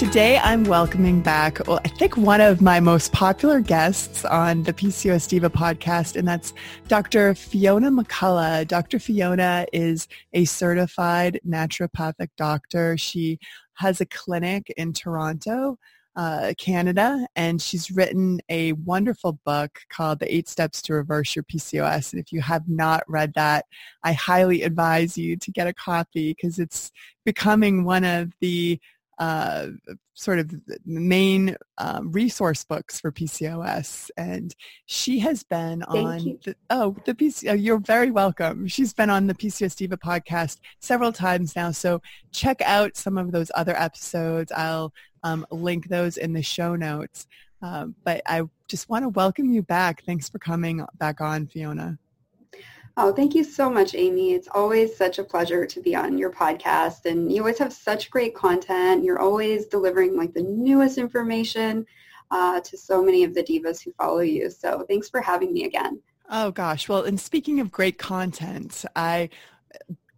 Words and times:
Today, 0.00 0.38
I'm 0.38 0.64
welcoming 0.64 1.20
back, 1.20 1.60
well, 1.68 1.78
I 1.84 1.88
think 1.88 2.16
one 2.16 2.40
of 2.40 2.62
my 2.62 2.80
most 2.80 3.12
popular 3.12 3.60
guests 3.60 4.24
on 4.24 4.62
the 4.62 4.72
PCOS 4.72 5.28
Diva 5.28 5.50
podcast, 5.50 6.16
and 6.16 6.26
that's 6.26 6.54
Dr. 6.88 7.34
Fiona 7.34 7.90
McCulloch. 7.90 8.66
Dr. 8.66 8.98
Fiona 8.98 9.66
is 9.74 10.08
a 10.32 10.46
certified 10.46 11.38
naturopathic 11.46 12.30
doctor. 12.38 12.96
She 12.96 13.38
has 13.74 14.00
a 14.00 14.06
clinic 14.06 14.72
in 14.78 14.94
Toronto, 14.94 15.78
uh, 16.16 16.54
Canada, 16.56 17.26
and 17.36 17.60
she's 17.60 17.90
written 17.90 18.40
a 18.48 18.72
wonderful 18.72 19.38
book 19.44 19.80
called 19.90 20.20
The 20.20 20.34
Eight 20.34 20.48
Steps 20.48 20.80
to 20.82 20.94
Reverse 20.94 21.36
Your 21.36 21.42
PCOS. 21.42 22.14
And 22.14 22.22
if 22.22 22.32
you 22.32 22.40
have 22.40 22.66
not 22.70 23.04
read 23.06 23.34
that, 23.34 23.66
I 24.02 24.14
highly 24.14 24.62
advise 24.62 25.18
you 25.18 25.36
to 25.36 25.50
get 25.50 25.66
a 25.66 25.74
copy 25.74 26.32
because 26.32 26.58
it's 26.58 26.90
becoming 27.26 27.84
one 27.84 28.04
of 28.04 28.32
the 28.40 28.80
uh, 29.20 29.66
sort 30.14 30.38
of 30.38 30.50
main 30.86 31.56
um, 31.76 32.10
resource 32.10 32.64
books 32.64 32.98
for 32.98 33.12
PCOS, 33.12 34.10
and 34.16 34.56
she 34.86 35.18
has 35.18 35.42
been 35.42 35.84
Thank 35.92 36.06
on 36.06 36.38
the, 36.42 36.56
oh 36.70 36.96
the 37.04 37.14
PC. 37.14 37.50
Oh, 37.50 37.54
you're 37.54 37.78
very 37.78 38.10
welcome. 38.10 38.66
She's 38.66 38.94
been 38.94 39.10
on 39.10 39.26
the 39.26 39.34
PCOS 39.34 39.76
Diva 39.76 39.98
podcast 39.98 40.58
several 40.80 41.12
times 41.12 41.54
now, 41.54 41.70
so 41.70 42.00
check 42.32 42.62
out 42.62 42.96
some 42.96 43.18
of 43.18 43.30
those 43.30 43.52
other 43.54 43.76
episodes. 43.76 44.50
I'll 44.52 44.92
um, 45.22 45.46
link 45.50 45.88
those 45.88 46.16
in 46.16 46.32
the 46.32 46.42
show 46.42 46.74
notes. 46.74 47.26
Um, 47.62 47.94
but 48.04 48.22
I 48.26 48.42
just 48.68 48.88
want 48.88 49.04
to 49.04 49.10
welcome 49.10 49.50
you 49.50 49.62
back. 49.62 50.02
Thanks 50.04 50.30
for 50.30 50.38
coming 50.38 50.84
back 50.98 51.20
on, 51.20 51.46
Fiona. 51.46 51.98
Oh, 53.02 53.14
thank 53.14 53.34
you 53.34 53.44
so 53.44 53.70
much, 53.70 53.94
Amy. 53.94 54.34
It's 54.34 54.48
always 54.52 54.94
such 54.94 55.18
a 55.18 55.24
pleasure 55.24 55.64
to 55.64 55.80
be 55.80 55.96
on 55.96 56.18
your 56.18 56.30
podcast. 56.30 57.06
And 57.06 57.32
you 57.32 57.40
always 57.40 57.58
have 57.58 57.72
such 57.72 58.10
great 58.10 58.34
content. 58.34 59.02
You're 59.02 59.18
always 59.18 59.64
delivering 59.64 60.18
like 60.18 60.34
the 60.34 60.42
newest 60.42 60.98
information 60.98 61.86
uh, 62.30 62.60
to 62.60 62.76
so 62.76 63.02
many 63.02 63.24
of 63.24 63.32
the 63.32 63.42
divas 63.42 63.82
who 63.82 63.92
follow 63.92 64.20
you. 64.20 64.50
So 64.50 64.84
thanks 64.86 65.08
for 65.08 65.22
having 65.22 65.54
me 65.54 65.64
again. 65.64 66.02
Oh 66.28 66.50
gosh. 66.50 66.90
Well, 66.90 67.04
and 67.04 67.18
speaking 67.18 67.58
of 67.58 67.72
great 67.72 67.96
content, 67.96 68.84
I 68.94 69.30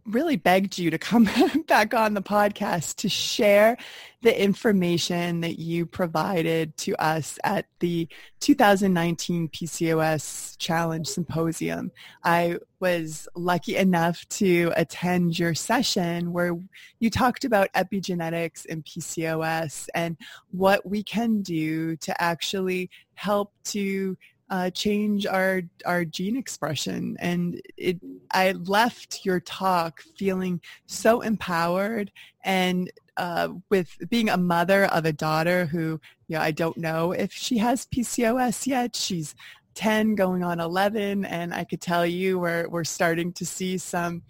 really 0.06 0.36
begged 0.36 0.78
you 0.78 0.90
to 0.90 0.98
come 0.98 1.28
back 1.68 1.94
on 1.94 2.14
the 2.14 2.22
podcast 2.22 2.96
to 2.96 3.08
share 3.08 3.76
the 4.22 4.42
information 4.42 5.40
that 5.40 5.58
you 5.58 5.84
provided 5.84 6.76
to 6.76 6.94
us 7.02 7.38
at 7.44 7.66
the 7.80 8.08
2019 8.40 9.48
PCOS 9.48 10.56
Challenge 10.58 11.06
Symposium. 11.06 11.90
I 12.22 12.58
was 12.80 13.28
lucky 13.34 13.76
enough 13.76 14.28
to 14.30 14.72
attend 14.76 15.38
your 15.38 15.54
session 15.54 16.32
where 16.32 16.56
you 17.00 17.10
talked 17.10 17.44
about 17.44 17.72
epigenetics 17.74 18.64
and 18.68 18.84
PCOS 18.84 19.88
and 19.94 20.16
what 20.50 20.88
we 20.88 21.02
can 21.02 21.42
do 21.42 21.96
to 21.96 22.22
actually 22.22 22.90
help 23.14 23.52
to 23.64 24.16
uh, 24.50 24.70
change 24.70 25.26
our 25.26 25.62
our 25.86 26.04
gene 26.04 26.36
expression. 26.36 27.16
And 27.20 27.60
it 27.76 27.98
i 28.32 28.52
left 28.52 29.24
your 29.24 29.40
talk 29.40 30.02
feeling 30.16 30.60
so 30.86 31.20
empowered 31.20 32.12
and 32.44 32.90
uh, 33.16 33.48
with 33.70 33.96
being 34.08 34.28
a 34.30 34.36
mother 34.36 34.86
of 34.86 35.04
a 35.04 35.12
daughter 35.12 35.66
who 35.66 36.00
you 36.28 36.36
know 36.36 36.40
i 36.40 36.50
don't 36.50 36.76
know 36.78 37.12
if 37.12 37.32
she 37.32 37.58
has 37.58 37.86
pcos 37.86 38.66
yet. 38.66 38.96
She's 38.96 39.34
10 39.74 40.16
going 40.16 40.44
on 40.44 40.60
11 40.60 41.24
and 41.24 41.54
i 41.54 41.64
could 41.64 41.80
tell 41.80 42.04
you 42.04 42.38
we're 42.38 42.68
we're 42.68 42.84
starting 42.84 43.32
to 43.32 43.46
see 43.46 43.78
some 43.78 44.22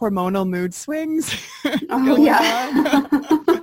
hormonal 0.00 0.48
mood 0.48 0.74
swings 0.74 1.32
Oh, 1.90 2.16
yeah. 2.16 3.06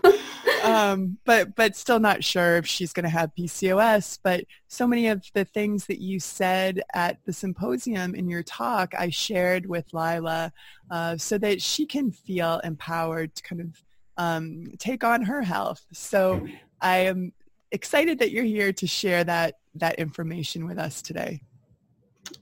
um, 0.67 1.17
but 1.25 1.55
but 1.55 1.75
still 1.75 1.99
not 1.99 2.23
sure 2.23 2.57
if 2.57 2.65
she's 2.65 2.93
going 2.93 3.03
to 3.03 3.09
have 3.09 3.35
PCOS. 3.37 4.19
But 4.21 4.45
so 4.67 4.87
many 4.87 5.07
of 5.07 5.23
the 5.33 5.45
things 5.45 5.85
that 5.87 5.99
you 5.99 6.19
said 6.19 6.81
at 6.93 7.23
the 7.25 7.33
symposium 7.33 8.15
in 8.15 8.29
your 8.29 8.43
talk, 8.43 8.93
I 8.97 9.09
shared 9.09 9.65
with 9.65 9.93
Lila, 9.93 10.51
uh, 10.91 11.17
so 11.17 11.37
that 11.37 11.61
she 11.61 11.85
can 11.85 12.11
feel 12.11 12.59
empowered 12.63 13.35
to 13.35 13.43
kind 13.43 13.61
of 13.61 13.83
um, 14.17 14.73
take 14.77 15.03
on 15.03 15.23
her 15.23 15.41
health. 15.41 15.85
So 15.93 16.45
I 16.81 16.97
am 16.99 17.33
excited 17.71 18.19
that 18.19 18.31
you're 18.31 18.43
here 18.43 18.73
to 18.73 18.87
share 18.87 19.23
that 19.23 19.55
that 19.75 19.95
information 19.95 20.65
with 20.65 20.77
us 20.77 21.01
today. 21.01 21.41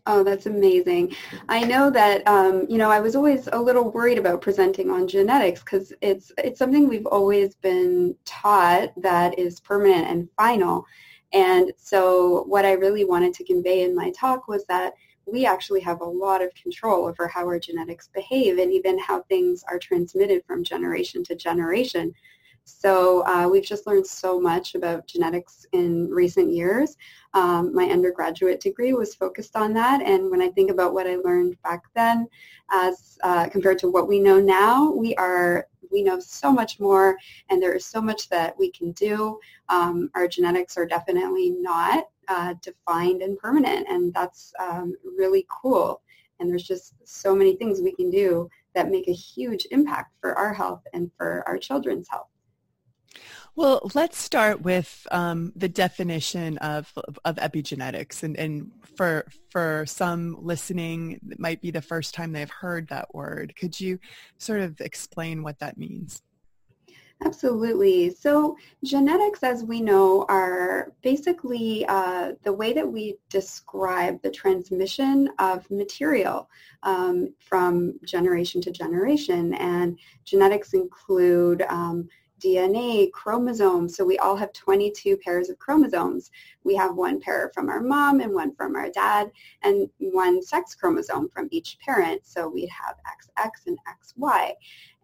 Oh, 0.07 0.23
that's 0.23 0.45
amazing. 0.45 1.15
I 1.49 1.63
know 1.63 1.89
that 1.91 2.27
um, 2.27 2.65
you 2.69 2.77
know 2.77 2.89
I 2.89 2.99
was 2.99 3.15
always 3.15 3.47
a 3.51 3.59
little 3.61 3.91
worried 3.91 4.17
about 4.17 4.41
presenting 4.41 4.89
on 4.89 5.07
genetics 5.07 5.61
because 5.63 5.93
it's 6.01 6.31
it's 6.37 6.59
something 6.59 6.87
we've 6.87 7.05
always 7.07 7.55
been 7.55 8.15
taught 8.25 8.89
that 9.01 9.37
is 9.37 9.59
permanent 9.59 10.07
and 10.07 10.29
final. 10.37 10.85
And 11.33 11.71
so 11.77 12.43
what 12.43 12.65
I 12.65 12.73
really 12.73 13.05
wanted 13.05 13.33
to 13.35 13.43
convey 13.43 13.83
in 13.83 13.95
my 13.95 14.11
talk 14.11 14.47
was 14.47 14.65
that 14.67 14.93
we 15.25 15.45
actually 15.45 15.81
have 15.81 16.01
a 16.01 16.05
lot 16.05 16.41
of 16.41 16.53
control 16.55 17.07
over 17.07 17.27
how 17.27 17.45
our 17.45 17.59
genetics 17.59 18.07
behave 18.07 18.59
and 18.59 18.71
even 18.71 18.97
how 18.99 19.23
things 19.23 19.63
are 19.67 19.79
transmitted 19.79 20.43
from 20.45 20.63
generation 20.63 21.23
to 21.25 21.35
generation. 21.35 22.13
So 22.65 23.23
uh, 23.27 23.47
we've 23.47 23.63
just 23.63 23.85
learned 23.85 24.07
so 24.07 24.39
much 24.39 24.73
about 24.73 25.05
genetics 25.07 25.67
in 25.71 26.09
recent 26.09 26.51
years. 26.51 26.97
Um, 27.35 27.73
my 27.75 27.85
undergraduate 27.85 28.59
degree 28.59 28.93
was 28.93 29.13
focused 29.13 29.55
on 29.55 29.71
that, 29.73 30.01
and 30.01 30.31
when 30.31 30.41
I 30.41 30.49
think 30.49 30.71
about 30.71 30.93
what 30.93 31.05
I 31.05 31.17
learned 31.17 31.61
back 31.61 31.83
then, 31.95 32.27
as 32.71 33.19
uh, 33.23 33.47
compared 33.49 33.77
to 33.79 33.91
what 33.91 34.07
we 34.07 34.19
know 34.19 34.39
now, 34.39 34.91
we 34.91 35.15
are 35.15 35.67
we 35.91 36.01
know 36.01 36.19
so 36.19 36.51
much 36.51 36.79
more, 36.79 37.17
and 37.49 37.61
there 37.61 37.73
is 37.73 37.85
so 37.85 38.01
much 38.01 38.29
that 38.29 38.57
we 38.57 38.71
can 38.71 38.91
do. 38.93 39.39
Um, 39.69 40.09
our 40.15 40.27
genetics 40.27 40.75
are 40.75 40.87
definitely 40.87 41.51
not 41.51 42.05
uh, 42.27 42.55
defined 42.63 43.21
and 43.21 43.37
permanent, 43.37 43.87
and 43.89 44.11
that's 44.13 44.53
um, 44.59 44.95
really 45.17 45.45
cool. 45.49 46.01
And 46.39 46.49
there's 46.49 46.67
just 46.67 46.95
so 47.03 47.35
many 47.35 47.55
things 47.55 47.79
we 47.79 47.93
can 47.93 48.09
do 48.09 48.49
that 48.73 48.89
make 48.89 49.07
a 49.07 49.13
huge 49.13 49.67
impact 49.69 50.15
for 50.19 50.35
our 50.35 50.53
health 50.53 50.81
and 50.93 51.11
for 51.15 51.43
our 51.47 51.57
children's 51.57 52.09
health. 52.09 52.27
Well, 53.57 53.89
let's 53.93 54.17
start 54.17 54.63
with 54.63 55.07
um, 55.11 55.53
the 55.55 55.69
definition 55.69 56.57
of, 56.57 56.91
of 57.23 57.37
epigenetics. 57.37 58.23
And, 58.23 58.37
and 58.37 58.69
for, 58.97 59.25
for 59.49 59.85
some 59.87 60.37
listening, 60.41 61.21
it 61.31 61.39
might 61.39 61.61
be 61.61 61.71
the 61.71 61.81
first 61.81 62.13
time 62.13 62.33
they've 62.33 62.49
heard 62.49 62.89
that 62.89 63.15
word. 63.15 63.55
Could 63.55 63.79
you 63.79 63.99
sort 64.37 64.59
of 64.59 64.81
explain 64.81 65.41
what 65.41 65.59
that 65.59 65.77
means? 65.77 66.21
Absolutely. 67.23 68.13
So 68.13 68.57
genetics, 68.83 69.41
as 69.41 69.63
we 69.63 69.79
know, 69.79 70.25
are 70.27 70.91
basically 71.01 71.85
uh, 71.87 72.33
the 72.43 72.51
way 72.51 72.73
that 72.73 72.85
we 72.85 73.15
describe 73.29 74.21
the 74.21 74.29
transmission 74.29 75.29
of 75.39 75.69
material 75.71 76.49
um, 76.83 77.33
from 77.39 77.97
generation 78.03 78.59
to 78.61 78.71
generation. 78.71 79.53
And 79.53 79.97
genetics 80.25 80.73
include 80.73 81.61
um, 81.69 82.09
DNA, 82.39 83.11
chromosomes. 83.11 83.95
So 83.95 84.05
we 84.05 84.17
all 84.17 84.35
have 84.35 84.53
22 84.53 85.17
pairs 85.17 85.49
of 85.49 85.57
chromosomes. 85.59 86.31
We 86.63 86.75
have 86.75 86.95
one 86.95 87.19
pair 87.19 87.51
from 87.53 87.69
our 87.69 87.81
mom 87.81 88.19
and 88.19 88.33
one 88.33 88.53
from 88.55 88.75
our 88.75 88.89
dad 88.89 89.31
and 89.63 89.89
one 89.99 90.41
sex 90.43 90.75
chromosome 90.75 91.29
from 91.29 91.47
each 91.51 91.77
parent. 91.79 92.25
So 92.25 92.47
we'd 92.49 92.69
have 92.69 92.95
XX 93.37 93.67
and 93.67 93.77
XY. 93.87 94.51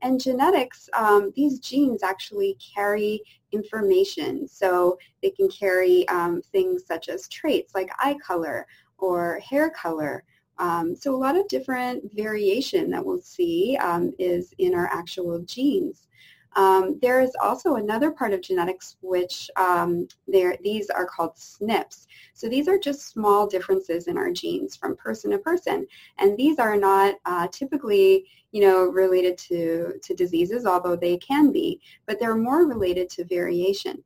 And 0.02 0.20
genetics, 0.20 0.90
um, 0.94 1.32
these 1.36 1.60
genes 1.60 2.04
actually 2.04 2.58
carry 2.76 3.22
information. 3.52 4.48
So 4.48 4.98
they 5.22 5.30
can 5.30 5.50
carry 5.50 6.08
um, 6.10 6.42
things 6.52 6.86
such 6.86 7.08
as 7.08 7.28
traits 7.28 7.76
like 7.76 7.92
eye 8.00 8.18
color 8.26 8.68
or 8.98 9.40
hair 9.40 9.70
color. 9.70 10.24
Um, 10.58 10.96
so 10.96 11.16
a 11.16 11.18
lot 11.18 11.36
of 11.36 11.48
different 11.48 12.14
variation 12.14 12.92
that 12.92 13.04
we'll 13.04 13.22
see 13.22 13.78
um, 13.82 14.14
is 14.20 14.54
in 14.60 14.76
our 14.76 14.88
actual 14.88 15.40
genes. 15.40 16.08
Um, 16.56 17.00
there 17.02 17.22
is 17.22 17.32
also 17.42 17.76
another 17.76 18.12
part 18.12 18.34
of 18.34 18.42
genetics 18.42 18.98
which 19.02 19.50
um, 19.56 20.08
these 20.28 20.90
are 20.90 21.06
called 21.06 21.36
SNPs. 21.36 22.08
So 22.34 22.50
these 22.50 22.68
are 22.68 22.78
just 22.78 23.08
small 23.08 23.48
differences 23.48 24.08
in 24.08 24.18
our 24.18 24.32
genes 24.32 24.76
from 24.76 24.98
person 24.98 25.32
to 25.32 25.38
person. 25.38 25.88
And 26.18 26.38
these 26.38 26.60
are 26.60 26.76
not 26.76 27.16
uh, 27.26 27.48
typically 27.52 28.26
you 28.52 28.62
know, 28.62 28.86
related 28.86 29.38
to, 29.38 29.94
to 30.04 30.14
diseases, 30.14 30.66
although 30.66 30.96
they 30.96 31.18
can 31.18 31.52
be, 31.52 31.80
but 32.06 32.20
they're 32.20 32.36
more 32.36 32.66
related 32.66 33.10
to 33.12 33.24
variation. 33.24 34.04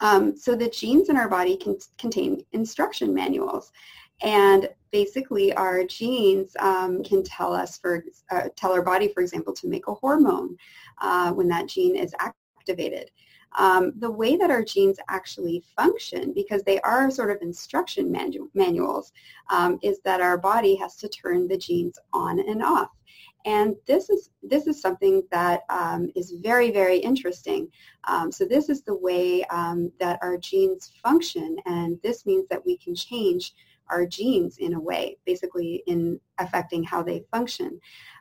Um, 0.00 0.36
so 0.36 0.54
the 0.54 0.68
genes 0.68 1.08
in 1.08 1.16
our 1.16 1.28
body 1.28 1.56
can 1.56 1.76
contain 1.98 2.44
instruction 2.52 3.12
manuals. 3.12 3.72
And 4.22 4.68
basically 4.90 5.52
our 5.54 5.84
genes 5.84 6.56
um, 6.60 7.02
can 7.02 7.22
tell 7.22 7.52
us 7.52 7.78
for 7.78 8.04
uh, 8.30 8.48
tell 8.56 8.72
our 8.72 8.82
body, 8.82 9.08
for 9.08 9.20
example, 9.20 9.52
to 9.54 9.68
make 9.68 9.86
a 9.88 9.94
hormone 9.94 10.56
uh, 11.00 11.32
when 11.32 11.48
that 11.48 11.68
gene 11.68 11.96
is 11.96 12.14
activated. 12.20 13.10
Um, 13.56 13.92
the 13.98 14.10
way 14.10 14.36
that 14.36 14.50
our 14.50 14.62
genes 14.62 14.98
actually 15.08 15.64
function, 15.74 16.32
because 16.34 16.62
they 16.62 16.80
are 16.80 17.10
sort 17.10 17.30
of 17.30 17.38
instruction 17.40 18.12
manu- 18.12 18.50
manuals, 18.54 19.12
um, 19.50 19.78
is 19.82 20.00
that 20.04 20.20
our 20.20 20.36
body 20.36 20.76
has 20.76 20.96
to 20.96 21.08
turn 21.08 21.48
the 21.48 21.56
genes 21.56 21.98
on 22.12 22.40
and 22.40 22.62
off. 22.62 22.90
And 23.46 23.74
this 23.86 24.10
is 24.10 24.30
this 24.42 24.66
is 24.66 24.80
something 24.80 25.22
that 25.30 25.62
um, 25.70 26.10
is 26.14 26.32
very 26.42 26.70
very 26.70 26.98
interesting. 26.98 27.68
Um, 28.04 28.30
so 28.30 28.44
this 28.44 28.68
is 28.68 28.82
the 28.82 28.96
way 28.96 29.44
um, 29.44 29.90
that 30.00 30.18
our 30.22 30.36
genes 30.36 30.92
function, 31.02 31.56
and 31.64 31.98
this 32.02 32.26
means 32.26 32.46
that 32.50 32.64
we 32.66 32.76
can 32.76 32.94
change 32.94 33.54
our 33.90 34.06
genes 34.06 34.58
in 34.58 34.74
a 34.74 34.80
way, 34.80 35.16
basically 35.24 35.82
in 35.86 36.20
affecting 36.38 36.82
how 36.82 37.02
they 37.02 37.24
function. 37.30 37.80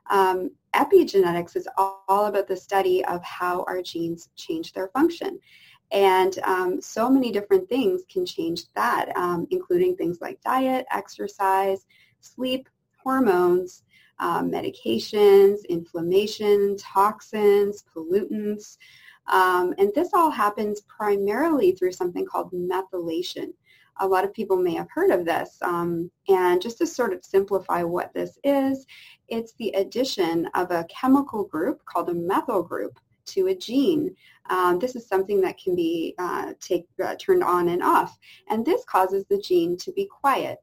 Um, 0.10 0.52
epigenetics 0.76 1.56
is 1.56 1.68
all, 1.78 2.04
all, 2.08 2.26
about 2.26 2.48
the 2.48 2.56
study 2.56 3.04
of 3.06 3.24
how 3.24 3.64
our 3.68 3.82
genes 3.82 4.30
change 4.36 4.74
their 4.74 4.90
function. 4.90 5.40
And 5.92 6.38
um, 6.44 6.82
so 6.82 7.10
many 7.10 7.32
different 7.32 7.70
things 7.70 8.04
can 8.12 8.26
change 8.26 8.64
that, 8.76 9.16
um, 9.16 9.48
including 9.52 9.96
things 9.96 10.20
like 10.22 10.42
diet, 10.42 10.86
exercise, 10.92 11.86
sleep, 12.20 12.68
hormones, 13.02 13.84
um, 14.20 14.52
medications, 14.52 15.60
inflammation, 15.70 16.76
toxins, 16.78 17.84
pollutants. 17.94 18.78
Um, 19.32 19.74
and 19.78 19.92
this 19.94 20.10
all 20.14 20.30
happens 20.30 20.82
primarily 20.82 21.72
through 21.74 21.92
something 21.94 22.26
called 22.26 22.52
methylation 22.52 23.54
a 24.00 24.08
lot 24.08 24.24
of 24.24 24.34
people 24.34 24.58
may 24.58 24.74
have 24.76 24.90
heard 24.94 25.12
of 25.12 25.26
this. 25.26 25.58
Um, 25.62 26.12
and 26.28 26.62
just 26.62 26.78
to 26.80 26.88
sort 26.88 27.14
of 27.14 27.24
simplify 27.24 27.84
what 27.84 28.14
this 28.14 28.38
is, 28.44 28.86
it's 29.28 29.54
the 29.54 29.70
addition 29.72 30.48
of 30.56 30.72
a 30.72 30.86
chemical 30.86 31.44
group 31.44 31.84
called 31.86 32.10
a 32.10 32.14
methyl 32.14 32.64
group 32.64 33.00
to 33.28 33.48
a 33.48 33.56
gene. 33.56 34.16
Um, 34.50 34.80
this 34.80 34.96
is 34.96 35.08
something 35.08 35.42
that 35.42 35.58
can 35.58 35.76
be 35.76 36.16
uh, 36.18 36.54
take, 36.60 36.86
uh, 37.04 37.16
turned 37.20 37.44
on 37.44 37.70
and 37.70 37.84
off. 37.84 38.18
And 38.50 38.66
this 38.66 38.84
causes 38.86 39.26
the 39.30 39.40
gene 39.40 39.78
to 39.78 39.92
be 39.92 40.06
quiet. 40.06 40.60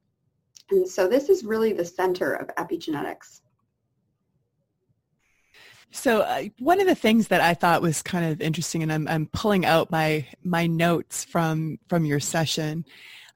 And 0.70 0.88
so 0.88 1.06
this 1.06 1.28
is 1.28 1.44
really 1.44 1.72
the 1.72 1.84
center 1.84 2.32
of 2.34 2.48
epigenetics. 2.56 3.42
So 5.94 6.22
uh, 6.22 6.44
one 6.58 6.80
of 6.80 6.88
the 6.88 6.96
things 6.96 7.28
that 7.28 7.40
I 7.40 7.54
thought 7.54 7.80
was 7.80 8.02
kind 8.02 8.24
of 8.24 8.40
interesting, 8.40 8.82
and 8.82 8.92
I'm, 8.92 9.06
I'm 9.06 9.26
pulling 9.26 9.64
out 9.64 9.92
my 9.92 10.26
my 10.42 10.66
notes 10.66 11.24
from 11.24 11.78
from 11.88 12.04
your 12.04 12.18
session, 12.18 12.84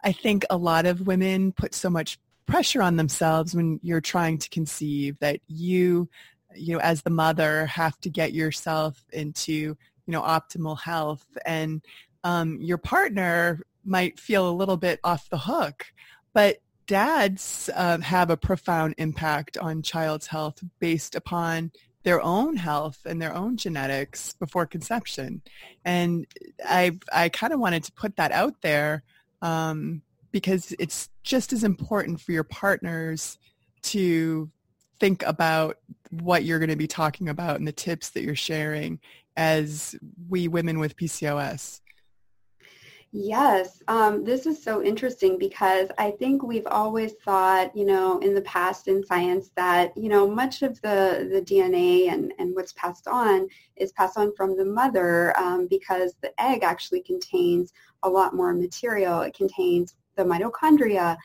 I 0.03 0.13
think 0.13 0.45
a 0.51 0.57
lot 0.57 0.87
of 0.87 1.07
women 1.07 1.53
put 1.53 1.75
so 1.75 1.91
much 1.91 2.19
pressure 2.47 2.83
on 2.83 2.97
themselves 2.97 3.55
when 3.55 3.79
you're 3.83 4.01
trying 4.01 4.39
to 4.39 4.49
conceive 4.49 5.19
that 5.21 5.41
you, 5.47 6.09
you 6.55 6.75
know, 6.75 6.81
as 6.81 7.03
the 7.03 7.11
mother 7.11 7.67
have 7.67 7.99
to 8.01 8.11
get 8.11 8.33
yourself 8.33 9.05
into, 9.13 9.53
you 9.53 9.77
know, 10.07 10.23
optimal 10.23 10.81
health 10.81 11.27
and 11.45 11.83
um, 12.25 12.59
your 12.61 12.79
partner 12.79 13.61
might 13.85 14.19
feel 14.19 14.49
a 14.49 14.53
little 14.53 14.77
bit 14.77 15.01
off 15.05 15.31
the 15.31 15.39
hook, 15.39 15.87
but 16.33 16.59
dads 16.87 17.71
uh, 17.75 17.99
have 18.01 18.31
a 18.31 18.37
profound 18.37 18.95
impact 18.99 19.57
on 19.59 19.83
child's 19.83 20.27
health 20.27 20.63
based 20.81 21.15
upon 21.15 21.71
their 22.03 22.21
own 22.23 22.57
health 22.57 22.99
and 23.05 23.21
their 23.21 23.35
own 23.35 23.57
genetics 23.57 24.33
before 24.35 24.67
conception. 24.67 25.43
And 25.85 26.27
I 26.65 26.99
I 27.13 27.29
kind 27.29 27.53
of 27.53 27.61
wanted 27.61 27.85
to 27.85 27.93
put 27.93 28.17
that 28.17 28.33
out 28.33 28.63
there 28.63 29.03
um, 29.43 30.03
because 30.31 30.75
it's 30.79 31.09
just 31.23 31.53
as 31.53 31.65
important 31.65 32.21
for 32.21 32.33
your 32.33 32.45
partners 32.45 33.39
to 33.83 34.51
think 35.01 35.23
about 35.25 35.79
what 36.11 36.45
you're 36.45 36.59
going 36.59 36.71
to 36.71 36.77
be 36.77 36.87
talking 36.87 37.29
about 37.29 37.57
and 37.57 37.67
the 37.67 37.73
tips 37.73 38.11
that 38.11 38.23
you're 38.23 38.35
sharing 38.35 38.99
as 39.37 39.95
we 40.29 40.49
women 40.49 40.79
with 40.79 40.97
PCOS. 40.97 41.81
Yes, 43.11 43.83
um, 43.89 44.23
this 44.23 44.45
is 44.45 44.63
so 44.63 44.83
interesting 44.83 45.39
because 45.39 45.89
I 45.97 46.11
think 46.11 46.43
we've 46.43 46.67
always 46.67 47.15
thought, 47.25 47.75
you 47.75 47.87
know, 47.87 48.19
in 48.19 48.35
the 48.35 48.43
past 48.43 48.87
in 48.87 49.03
science 49.03 49.51
that, 49.57 49.97
you 49.97 50.11
know, 50.11 50.29
much 50.29 50.61
of 50.61 50.79
the, 50.83 51.27
the 51.33 51.41
DNA 51.41 52.13
and, 52.13 52.35
and 52.39 52.55
what's 52.55 52.75
passed 52.75 53.09
on 53.09 53.49
is 53.77 53.93
passed 53.93 54.19
on 54.19 54.35
from 54.37 54.59
the 54.59 54.65
mother 54.65 55.35
um, 55.39 55.67
because 55.69 56.17
the 56.21 56.39
egg 56.39 56.63
actually 56.63 57.01
contains 57.01 57.73
a 58.03 58.09
lot 58.09 58.35
more 58.35 58.53
material. 58.55 59.21
It 59.23 59.35
contains 59.35 59.95
the 60.17 60.25
mitochondria, 60.25 61.17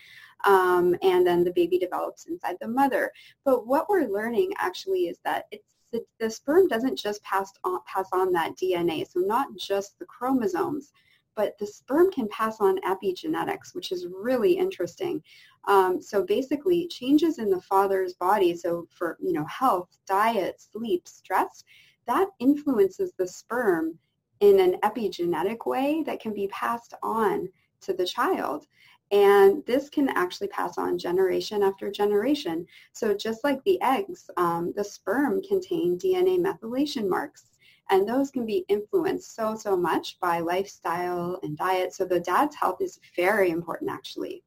um, 0.46 0.96
and 1.02 1.26
then 1.26 1.44
the 1.44 1.54
baby 1.54 1.78
develops 1.78 2.26
inside 2.26 2.58
the 2.62 2.68
mother. 2.68 3.12
But 3.46 3.68
what 3.68 3.90
we're 3.90 4.08
learning 4.08 4.54
actually 4.58 5.08
is 5.08 5.18
that 5.24 5.46
it's 5.52 5.74
the, 5.92 6.04
the 6.20 6.30
sperm 6.30 6.68
doesn't 6.68 6.98
just 6.98 7.24
pass 7.24 7.54
on, 7.64 7.80
pass 7.86 8.10
on 8.12 8.34
that 8.34 8.56
DNA, 8.62 9.08
so 9.08 9.20
not 9.20 9.48
just 9.58 9.98
the 10.00 10.06
chromosomes, 10.06 10.92
but 11.36 11.58
the 11.60 11.68
sperm 11.68 12.12
can 12.12 12.28
pass 12.30 12.60
on 12.60 12.80
epigenetics, 12.82 13.74
which 13.74 13.92
is 13.92 14.08
really 14.08 14.54
interesting. 14.54 15.22
Um, 15.68 16.02
so 16.02 16.26
basically, 16.26 16.88
changes 16.88 17.40
in 17.40 17.50
the 17.50 17.62
father's 17.62 18.14
body, 18.16 18.56
so 18.56 18.88
for 18.90 19.18
you 19.22 19.34
know 19.34 19.46
health, 19.46 19.90
diet, 20.08 20.60
sleep, 20.60 21.08
stress, 21.08 21.64
that 22.08 22.28
influences 22.40 23.14
the 23.18 23.28
sperm 23.28 23.98
in 24.44 24.60
an 24.60 24.78
epigenetic 24.82 25.66
way 25.66 26.04
that 26.06 26.20
can 26.20 26.34
be 26.34 26.48
passed 26.48 26.94
on 27.02 27.48
to 27.80 27.94
the 27.94 28.06
child. 28.06 28.68
And 29.10 29.66
this 29.66 29.90
can 29.90 30.10
actually 30.10 30.50
pass 30.50 30.78
on 30.78 30.98
generation 30.98 31.64
after 31.64 31.90
generation. 31.90 32.66
So 32.92 33.14
just 33.14 33.46
like 33.46 33.64
the 33.64 33.82
eggs, 33.82 34.30
um, 34.36 34.74
the 34.76 34.84
sperm 34.84 35.42
contain 35.44 35.98
DNA 35.98 36.40
methylation 36.40 37.08
marks. 37.08 37.52
And 37.90 38.08
those 38.08 38.32
can 38.32 38.46
be 38.46 38.66
influenced 38.68 39.34
so, 39.34 39.56
so 39.56 39.78
much 39.78 40.20
by 40.20 40.40
lifestyle 40.40 41.40
and 41.42 41.58
diet. 41.58 41.94
So 41.94 42.04
the 42.04 42.20
dad's 42.20 42.56
health 42.58 42.82
is 42.82 43.00
very 43.16 43.50
important, 43.50 43.92
actually. 43.92 44.44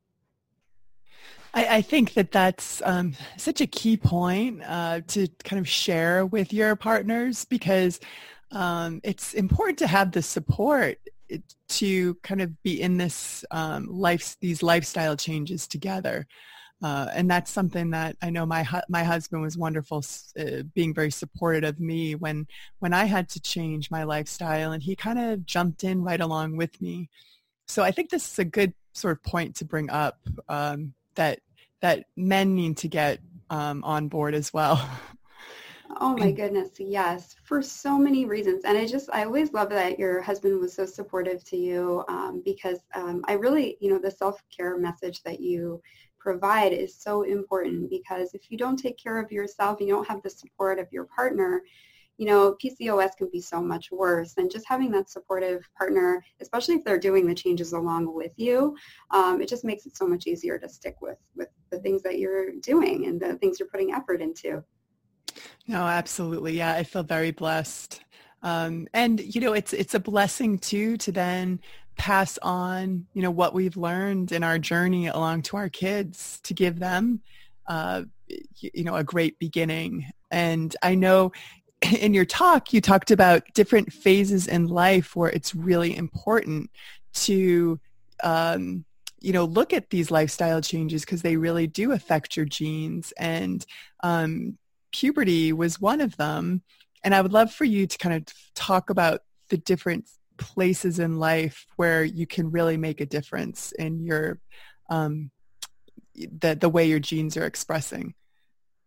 I, 1.55 1.77
I 1.77 1.83
think 1.83 2.13
that 2.15 2.33
that's 2.33 2.83
um, 2.85 3.15
such 3.39 3.63
a 3.63 3.67
key 3.67 3.97
point 3.97 4.63
uh, 4.63 5.01
to 5.09 5.27
kind 5.45 5.59
of 5.59 5.67
share 5.67 6.27
with 6.27 6.53
your 6.53 6.77
partners 6.77 7.47
because 7.47 7.99
um, 8.51 9.01
it's 9.05 9.35
important 9.35 9.79
to 9.79 9.87
have 9.87 10.13
the 10.13 10.23
support 10.23 10.99
to 11.69 12.15
kind 12.17 12.41
of 12.41 12.63
be 12.63 12.81
in 12.81 12.97
this 12.97 13.45
um, 13.51 13.87
life, 13.89 14.37
these 14.41 14.63
lifestyle 14.63 15.17
changes 15.17 15.67
together. 15.67 16.27
Uh, 16.83 17.09
and 17.15 17.31
that's 17.31 17.51
something 17.51 17.91
that 17.91 18.17
I 18.21 18.29
know 18.29 18.45
my 18.45 18.63
hu- 18.63 18.83
my 18.89 19.03
husband 19.03 19.41
was 19.41 19.57
wonderful, 19.57 20.05
uh, 20.39 20.63
being 20.75 20.93
very 20.93 21.11
supportive 21.11 21.71
of 21.71 21.81
me 21.81 22.15
when 22.15 22.47
when 22.81 22.93
I 22.93 23.07
had 23.07 23.31
to 23.31 23.41
change 23.41 23.91
my 23.91 24.05
lifestyle, 24.05 24.73
and 24.73 24.83
he 24.83 24.95
kind 24.95 25.19
of 25.19 25.47
jumped 25.47 25.85
in 25.85 26.03
right 26.03 26.21
along 26.21 26.59
with 26.59 26.81
me. 26.83 27.09
So 27.67 27.83
I 27.83 27.93
think 27.93 28.11
this 28.11 28.31
is 28.31 28.39
a 28.39 28.45
good 28.45 28.75
sort 28.93 29.17
of 29.17 29.23
point 29.23 29.57
to 29.57 29.65
bring 29.65 29.89
up 29.89 30.19
um, 30.51 30.93
that 31.15 31.41
that 31.81 32.05
men 32.15 32.55
need 32.55 32.77
to 32.79 32.89
get 32.89 33.21
um, 33.49 33.83
on 33.83 34.09
board 34.09 34.35
as 34.35 34.53
well. 34.53 34.87
Oh 35.99 36.15
my 36.15 36.31
goodness, 36.31 36.71
yes, 36.79 37.37
for 37.45 37.63
so 37.63 37.97
many 37.97 38.27
reasons. 38.27 38.65
And 38.65 38.77
I 38.77 38.87
just, 38.87 39.09
I 39.15 39.25
always 39.25 39.55
love 39.55 39.71
that 39.71 39.99
your 39.99 40.21
husband 40.21 40.61
was 40.61 40.75
so 40.75 40.85
supportive 40.85 41.43
to 41.45 41.57
you 41.57 42.05
um, 42.09 42.43
because 42.45 42.81
um, 42.95 43.25
I 43.29 43.33
really, 43.33 43.79
you 43.81 43.89
know, 43.89 43.99
the 43.99 44.11
self-care 44.11 44.77
message 44.79 45.23
that 45.23 45.41
you 45.41 45.81
provide 46.19 46.75
is 46.75 46.95
so 46.95 47.23
important 47.23 47.89
because 47.89 48.35
if 48.35 48.51
you 48.51 48.59
don't 48.59 48.77
take 48.77 48.99
care 48.99 49.19
of 49.19 49.33
yourself, 49.33 49.79
and 49.79 49.89
you 49.89 49.95
don't 49.95 50.07
have 50.07 50.23
the 50.23 50.29
support 50.29 50.79
of 50.79 50.87
your 50.93 51.05
partner, 51.05 51.63
you 52.19 52.27
know, 52.27 52.57
PCOS 52.63 53.17
can 53.17 53.31
be 53.33 53.41
so 53.41 53.63
much 53.63 53.91
worse. 53.91 54.35
And 54.37 54.51
just 54.51 54.67
having 54.69 54.91
that 54.91 55.09
supportive 55.09 55.67
partner, 55.79 56.23
especially 56.43 56.75
if 56.75 56.85
they're 56.85 56.99
doing 56.99 57.27
the 57.27 57.35
changes 57.35 57.73
along 57.73 58.15
with 58.15 58.33
you, 58.37 58.77
um, 59.13 59.41
it 59.41 59.49
just 59.49 59.65
makes 59.65 59.87
it 59.87 59.97
so 59.97 60.07
much 60.07 60.27
easier 60.27 60.59
to 60.59 60.69
stick 60.69 60.97
with, 61.01 61.19
with 61.35 61.49
the 61.71 61.79
things 61.79 62.03
that 62.03 62.19
you're 62.19 62.53
doing 62.61 63.07
and 63.07 63.19
the 63.19 63.37
things 63.37 63.59
you're 63.59 63.69
putting 63.69 63.93
effort 63.93 64.21
into. 64.21 64.63
No, 65.67 65.83
absolutely. 65.83 66.57
Yeah, 66.59 66.73
I 66.73 66.85
feel 66.85 67.03
very 67.03 67.31
blessed. 67.31 68.01
Um, 68.43 68.87
and 68.95 69.21
you 69.35 69.41
know, 69.41 69.53
it's 69.55 69.73
it's 69.73 69.95
a 69.95 70.01
blessing 70.01 70.59
too 70.59 70.97
to 70.99 71.13
then 71.13 71.61
pass 71.97 72.39
on, 72.43 73.07
you 73.15 73.23
know, 73.23 73.31
what 73.31 73.55
we've 73.55 73.77
learned 73.77 74.33
in 74.33 74.43
our 74.43 74.59
journey 74.59 75.07
along 75.07 75.43
to 75.43 75.57
our 75.57 75.69
kids 75.69 76.41
to 76.45 76.55
give 76.55 76.79
them, 76.79 77.21
uh, 77.67 78.03
you 78.61 78.85
know, 78.85 78.95
a 78.95 79.05
great 79.05 79.39
beginning. 79.39 80.07
And 80.31 80.77
I 80.83 80.95
know 80.95 81.33
in 82.01 82.15
your 82.15 82.25
talk, 82.25 82.73
you 82.73 82.81
talked 82.81 83.11
about 83.11 83.43
different 83.55 83.93
phases 83.93 84.47
in 84.47 84.69
life 84.69 85.17
where 85.17 85.31
it's 85.31 85.55
really 85.55 85.97
important 85.97 86.71
to, 87.15 87.81
um, 88.23 88.85
you 89.21 89.33
know, 89.33 89.45
look 89.45 89.73
at 89.73 89.91
these 89.91 90.11
lifestyle 90.11 90.61
changes 90.61 91.05
because 91.05 91.23
they 91.23 91.37
really 91.37 91.67
do 91.67 91.93
affect 91.93 92.37
your 92.37 92.47
genes. 92.47 93.13
And 93.19 93.65
um, 94.03 94.59
puberty 94.97 95.53
was 95.53 95.81
one 95.81 96.01
of 96.01 96.17
them. 96.17 96.63
And 97.05 97.15
I 97.15 97.21
would 97.21 97.33
love 97.33 97.53
for 97.53 97.65
you 97.65 97.87
to 97.87 97.99
kind 97.99 98.15
of 98.17 98.35
talk 98.55 98.91
about 98.91 99.21
the 99.51 99.59
different 99.59 100.09
places 100.39 100.99
in 100.99 101.19
life 101.19 101.67
where 101.77 102.03
you 102.05 102.27
can 102.27 102.51
really 102.51 102.77
make 102.77 103.01
a 103.01 103.07
difference 103.07 103.73
in 103.73 104.05
your 104.05 104.41
um, 104.89 105.31
the 106.15 106.55
the 106.55 106.69
way 106.69 106.87
your 106.87 106.99
genes 106.99 107.37
are 107.37 107.47
expressing. 107.47 108.15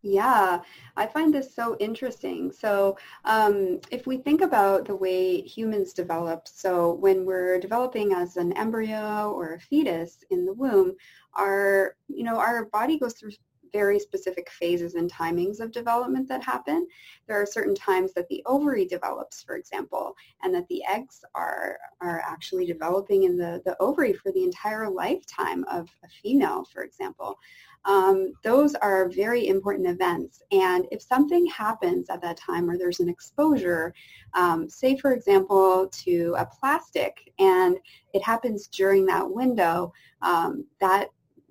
Yeah, 0.02 0.62
I 0.96 1.08
find 1.08 1.34
this 1.34 1.54
so 1.54 1.76
interesting. 1.78 2.54
So 2.54 2.98
um, 3.26 3.82
if 3.92 4.08
we 4.08 4.18
think 4.18 4.42
about 4.42 4.86
the 4.86 4.96
way 4.96 5.42
humans 5.42 5.92
develop, 5.92 6.48
so 6.48 6.94
when 6.94 7.26
we're 7.26 7.60
developing 7.60 8.14
as 8.14 8.38
an 8.38 8.54
embryo 8.54 9.32
or 9.32 9.56
a 9.56 9.60
fetus 9.60 10.24
in 10.30 10.46
the 10.46 10.54
womb, 10.54 10.96
our, 11.34 11.98
you 12.08 12.24
know, 12.24 12.38
our 12.38 12.66
body 12.68 12.98
goes 12.98 13.14
through 13.14 13.32
very 13.72 14.00
specific 14.00 14.50
phases 14.50 14.96
and 14.96 15.12
timings 15.12 15.60
of 15.60 15.72
development 15.72 16.28
that 16.30 16.44
happen. 16.44 16.88
There 17.28 17.42
are 17.42 17.46
certain 17.46 17.76
times 17.76 18.14
that 18.14 18.28
the 18.30 18.44
ovary 18.46 18.86
develops, 18.86 19.44
for 19.44 19.56
example, 19.56 20.16
and 20.44 20.54
that 20.54 20.68
the 20.68 20.84
eggs 20.86 21.24
are, 21.36 21.78
are 22.02 22.22
actually 22.26 22.66
developing 22.66 23.24
in 23.24 23.38
the, 23.38 23.62
the 23.66 23.76
ovary 23.80 24.14
for 24.14 24.32
the 24.32 24.44
entire 24.44 24.90
lifetime 24.90 25.64
of 25.66 25.90
a 26.04 26.08
female, 26.22 26.66
for 26.72 26.84
example. 26.84 27.38
Um, 27.86 28.34
those 28.44 28.76
are 28.76 29.10
very 29.10 29.48
important 29.48 29.88
events. 29.88 30.42
And 30.52 30.86
if 30.92 31.02
something 31.02 31.46
happens 31.48 32.10
at 32.10 32.22
that 32.22 32.38
time 32.38 32.70
or 32.70 32.78
there's 32.78 33.00
an 33.00 33.10
exposure, 33.10 33.94
um, 34.34 34.70
say 34.70 34.98
for 34.98 35.14
example 35.14 35.88
to 36.04 36.36
a 36.38 36.46
plastic, 36.46 37.32
and 37.40 37.78
it 38.14 38.22
happens 38.22 38.68
during 38.68 39.06
that 39.06 39.30
window, 39.30 39.94
um, 40.22 40.66
that 40.82 41.10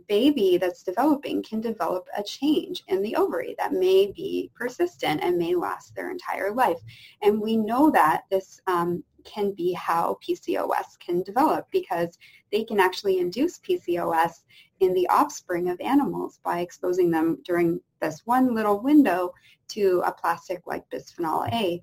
baby 0.09 0.57
that's 0.57 0.83
developing 0.83 1.43
can 1.43 1.61
develop 1.61 2.09
a 2.17 2.23
change 2.23 2.83
in 2.89 3.03
the 3.03 3.15
ovary 3.17 3.55
that 3.59 3.73
may 3.73 4.11
be 4.13 4.51
persistent 4.55 5.23
and 5.23 5.37
may 5.37 5.55
last 5.55 5.95
their 5.95 6.11
entire 6.11 6.53
life. 6.53 6.81
And 7.23 7.41
we 7.41 7.57
know 7.57 7.91
that 7.91 8.25
this 8.31 8.61
um, 8.67 9.05
can 9.25 9.53
be 9.53 9.73
how 9.73 10.19
PCOS 10.27 10.99
can 10.99 11.23
develop 11.23 11.67
because 11.71 12.19
they 12.51 12.65
can 12.65 12.81
actually 12.81 13.19
induce 13.19 13.59
PCOS 13.59 14.43
in 14.81 14.95
the 14.95 15.07
offspring 15.09 15.69
of 15.69 15.81
animals 15.81 16.41
by 16.43 16.61
exposing 16.61 17.11
them 17.11 17.39
during 17.45 17.81
this 18.01 18.23
one 18.25 18.55
little 18.55 18.81
window 18.81 19.33
to 19.69 20.03
a 20.07 20.13
plastic 20.13 20.67
like 20.67 20.89
bisphenol 20.91 21.53
A. 21.53 21.83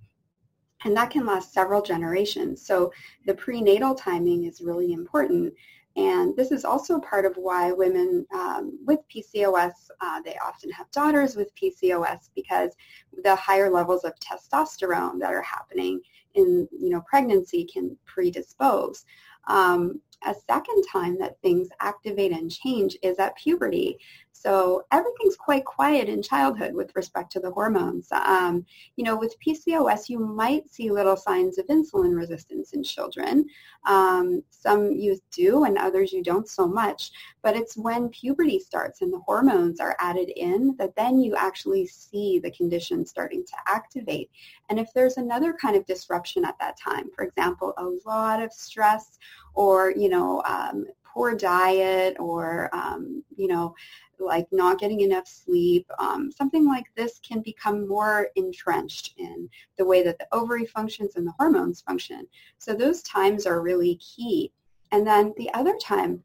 And 0.84 0.96
that 0.98 1.10
can 1.10 1.26
last 1.26 1.54
several 1.54 1.82
generations. 1.82 2.66
So 2.66 2.92
the 3.26 3.34
prenatal 3.34 3.96
timing 3.96 4.46
is 4.46 4.62
really 4.62 4.94
important. 4.94 5.54
And 5.96 6.36
this 6.36 6.52
is 6.52 6.66
also 6.66 7.00
part 7.00 7.26
of 7.26 7.38
why 7.38 7.72
women 7.72 8.26
um, 8.34 8.78
with 8.86 9.00
PCOS, 9.14 9.72
uh, 10.02 10.22
they 10.24 10.36
often 10.46 10.70
have 10.72 10.92
daughters 10.92 11.38
with 11.38 11.56
PCOS 11.56 12.30
because 12.36 12.76
the 13.24 13.36
higher 13.36 13.70
levels 13.70 14.04
of 14.04 14.14
testosterone 14.20 15.20
that 15.22 15.34
are 15.34 15.42
happening 15.42 16.02
in 16.34 16.68
you 16.72 16.90
know 16.90 17.02
pregnancy 17.10 17.66
can 17.66 17.96
predispose. 18.06 19.06
Um, 19.48 20.02
a 20.26 20.34
second 20.48 20.84
time 20.92 21.18
that 21.20 21.40
things 21.42 21.70
activate 21.82 22.32
and 22.32 22.52
change 22.52 22.98
is 23.02 23.20
at 23.20 23.38
puberty. 23.38 23.98
So 24.46 24.84
everything's 24.92 25.36
quite 25.36 25.66
quiet 25.66 26.08
in 26.08 26.22
childhood 26.22 26.76
with 26.76 26.96
respect 26.96 27.32
to 27.32 27.40
the 27.40 27.50
hormones. 27.50 28.10
Um, 28.12 28.64
you 28.96 29.04
know, 29.04 29.18
with 29.18 29.36
PCOS, 29.40 30.08
you 30.08 30.20
might 30.20 30.70
see 30.72 30.92
little 30.92 31.18
signs 31.18 31.58
of 31.58 31.66
insulin 31.66 32.16
resistance 32.16 32.74
in 32.74 32.84
children. 32.84 33.48
Um, 33.88 34.44
some 34.52 34.92
you 34.92 35.18
do 35.32 35.64
and 35.64 35.80
others 35.80 36.14
you 36.14 36.22
don't 36.22 36.48
so 36.48 36.68
much. 36.68 37.10
But 37.42 37.56
it's 37.56 37.76
when 37.76 38.10
puberty 38.10 38.60
starts 38.60 39.02
and 39.02 39.12
the 39.12 39.22
hormones 39.26 39.80
are 39.80 39.96
added 39.98 40.30
in 40.36 40.76
that 40.78 40.96
then 40.96 41.20
you 41.20 41.36
actually 41.36 41.88
see 41.88 42.38
the 42.38 42.52
condition 42.52 43.04
starting 43.04 43.44
to 43.44 43.56
activate. 43.68 44.30
And 44.70 44.80
if 44.80 44.94
there's 44.94 45.18
another 45.18 45.54
kind 45.54 45.76
of 45.76 45.88
disruption 45.88 46.46
at 46.46 46.60
that 46.60 46.78
time, 46.80 47.10
for 47.16 47.24
example, 47.24 47.74
a 47.78 48.08
lot 48.08 48.44
of 48.44 48.54
stress 48.54 49.18
or, 49.56 49.90
you 49.90 50.10
know, 50.10 50.44
um, 50.46 50.86
poor 51.16 51.34
diet 51.34 52.18
or, 52.20 52.70
um, 52.74 53.24
you 53.38 53.48
know, 53.48 53.74
like 54.20 54.48
not 54.52 54.80
getting 54.80 55.02
enough 55.02 55.28
sleep, 55.28 55.90
um, 55.98 56.30
something 56.32 56.68
like 56.68 56.86
this 56.96 57.20
can 57.20 57.42
become 57.42 57.88
more 57.88 58.28
entrenched 58.36 59.14
in 59.18 59.50
the 59.78 59.86
way 59.86 60.04
that 60.04 60.20
the 60.20 60.28
ovary 60.34 60.66
functions 60.66 61.16
and 61.16 61.26
the 61.26 61.34
hormones 61.40 61.82
function. 61.82 62.28
So 62.58 62.74
those 62.74 63.02
times 63.04 63.46
are 63.46 63.62
really 63.62 63.96
key. 63.96 64.52
And 64.92 65.08
then 65.08 65.34
the 65.38 65.52
other 65.54 65.76
time 65.82 66.22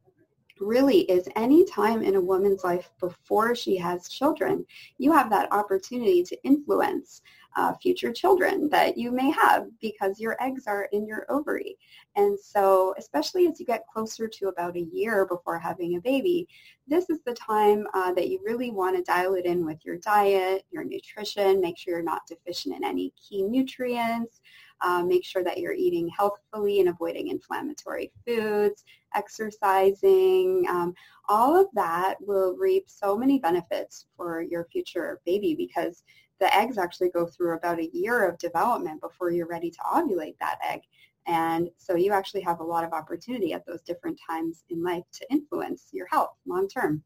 really 0.61 1.01
is 1.03 1.29
any 1.37 1.65
time 1.65 2.03
in 2.03 2.17
a 2.17 2.21
woman's 2.21 2.63
life 2.65 2.91
before 3.01 3.55
she 3.55 3.77
has 3.77 4.09
children, 4.09 4.65
you 4.99 5.13
have 5.13 5.31
that 5.31 5.53
opportunity 5.53 6.23
to 6.23 6.45
influence 6.45 7.23
uh, 7.57 7.75
future 7.75 8.13
children 8.13 8.69
that 8.69 8.97
you 8.97 9.11
may 9.11 9.31
have 9.31 9.67
because 9.81 10.21
your 10.21 10.37
eggs 10.41 10.67
are 10.67 10.89
in 10.93 11.07
your 11.07 11.27
ovary. 11.29 11.77
And 12.17 12.39
so 12.39 12.95
especially 12.99 13.47
as 13.47 13.59
you 13.59 13.67
get 13.67 13.87
closer 13.93 14.29
to 14.29 14.49
about 14.49 14.77
a 14.77 14.87
year 14.93 15.27
before 15.27 15.59
having 15.59 15.97
a 15.97 16.01
baby, 16.01 16.47
this 16.87 17.11
is 17.11 17.19
the 17.25 17.35
time 17.35 17.87
uh, 17.95 18.13
that 18.15 18.29
you 18.29 18.41
really 18.45 18.71
want 18.71 18.97
to 18.97 19.03
dial 19.03 19.35
it 19.35 19.47
in 19.47 19.65
with 19.65 19.85
your 19.85 19.97
diet, 19.99 20.65
your 20.71 20.85
nutrition, 20.85 21.61
make 21.61 21.79
sure 21.79 21.95
you're 21.95 22.03
not 22.03 22.27
deficient 22.29 22.77
in 22.77 22.85
any 22.85 23.13
key 23.21 23.43
nutrients, 23.43 24.41
uh, 24.83 25.03
make 25.03 25.25
sure 25.25 25.45
that 25.45 25.59
you're 25.59 25.73
eating 25.73 26.09
healthfully 26.09 26.81
and 26.81 26.89
avoiding 26.89 27.29
inflammatory 27.29 28.13
foods, 28.27 28.85
exercising. 29.15 30.67
Um, 30.69 30.95
all 31.29 31.61
of 31.61 31.69
that 31.75 32.17
will 32.21 32.57
reap 32.57 32.85
so 32.89 33.17
many 33.17 33.39
benefits 33.39 34.07
for 34.17 34.43
your 34.43 34.67
future 34.73 35.21
baby 35.25 35.55
because 35.55 36.03
the 36.41 36.55
eggs 36.57 36.79
actually 36.79 37.11
go 37.11 37.27
through 37.27 37.57
about 37.57 37.79
a 37.79 37.91
year 37.93 38.27
of 38.27 38.39
development 38.39 39.01
before 39.01 39.31
you're 39.31 39.47
ready 39.47 39.71
to 39.71 39.79
ovulate 39.93 40.37
that 40.41 40.59
egg. 40.67 40.81
And 41.27 41.69
so 41.77 41.95
you 41.95 42.13
actually 42.13 42.41
have 42.43 42.61
a 42.61 42.65
lot 42.65 42.83
of 42.83 42.93
opportunity 42.93 43.53
at 43.53 43.67
those 43.67 43.83
different 43.83 44.19
times 44.29 44.65
in 44.71 44.83
life 44.83 45.05
to 45.13 45.27
influence 45.31 45.89
your 45.93 46.07
health 46.07 46.31
long 46.47 46.67
term. 46.67 47.05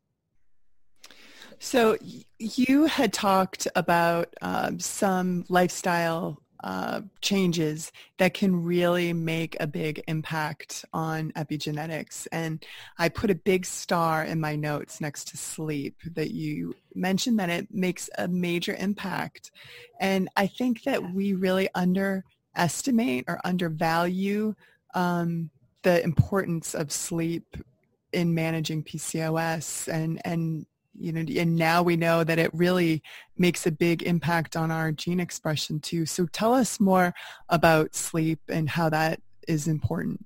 So 1.58 1.96
you 2.38 2.86
had 2.86 3.12
talked 3.12 3.68
about 3.74 4.34
um, 4.40 4.78
some 4.80 5.44
lifestyle 5.48 6.43
uh, 6.64 7.02
changes 7.20 7.92
that 8.16 8.32
can 8.32 8.64
really 8.64 9.12
make 9.12 9.54
a 9.60 9.66
big 9.66 10.02
impact 10.08 10.82
on 10.94 11.30
epigenetics. 11.32 12.26
And 12.32 12.64
I 12.98 13.10
put 13.10 13.30
a 13.30 13.34
big 13.34 13.66
star 13.66 14.24
in 14.24 14.40
my 14.40 14.56
notes 14.56 14.98
next 14.98 15.28
to 15.28 15.36
sleep 15.36 15.98
that 16.14 16.30
you 16.30 16.74
mentioned 16.94 17.38
that 17.38 17.50
it 17.50 17.68
makes 17.70 18.08
a 18.16 18.28
major 18.28 18.74
impact. 18.78 19.50
And 20.00 20.30
I 20.36 20.46
think 20.46 20.84
that 20.84 21.12
we 21.12 21.34
really 21.34 21.68
underestimate 21.74 23.26
or 23.28 23.42
undervalue 23.44 24.54
um, 24.94 25.50
the 25.82 26.02
importance 26.02 26.74
of 26.74 26.90
sleep 26.90 27.58
in 28.14 28.32
managing 28.32 28.84
PCOS 28.84 29.92
and, 29.92 30.18
and 30.24 30.64
you 30.98 31.12
know, 31.12 31.20
and 31.20 31.56
now 31.56 31.82
we 31.82 31.96
know 31.96 32.24
that 32.24 32.38
it 32.38 32.52
really 32.54 33.02
makes 33.36 33.66
a 33.66 33.72
big 33.72 34.02
impact 34.02 34.56
on 34.56 34.70
our 34.70 34.92
gene 34.92 35.20
expression 35.20 35.80
too. 35.80 36.06
So 36.06 36.26
tell 36.26 36.54
us 36.54 36.80
more 36.80 37.14
about 37.48 37.94
sleep 37.94 38.40
and 38.48 38.68
how 38.68 38.88
that 38.90 39.20
is 39.48 39.68
important. 39.68 40.24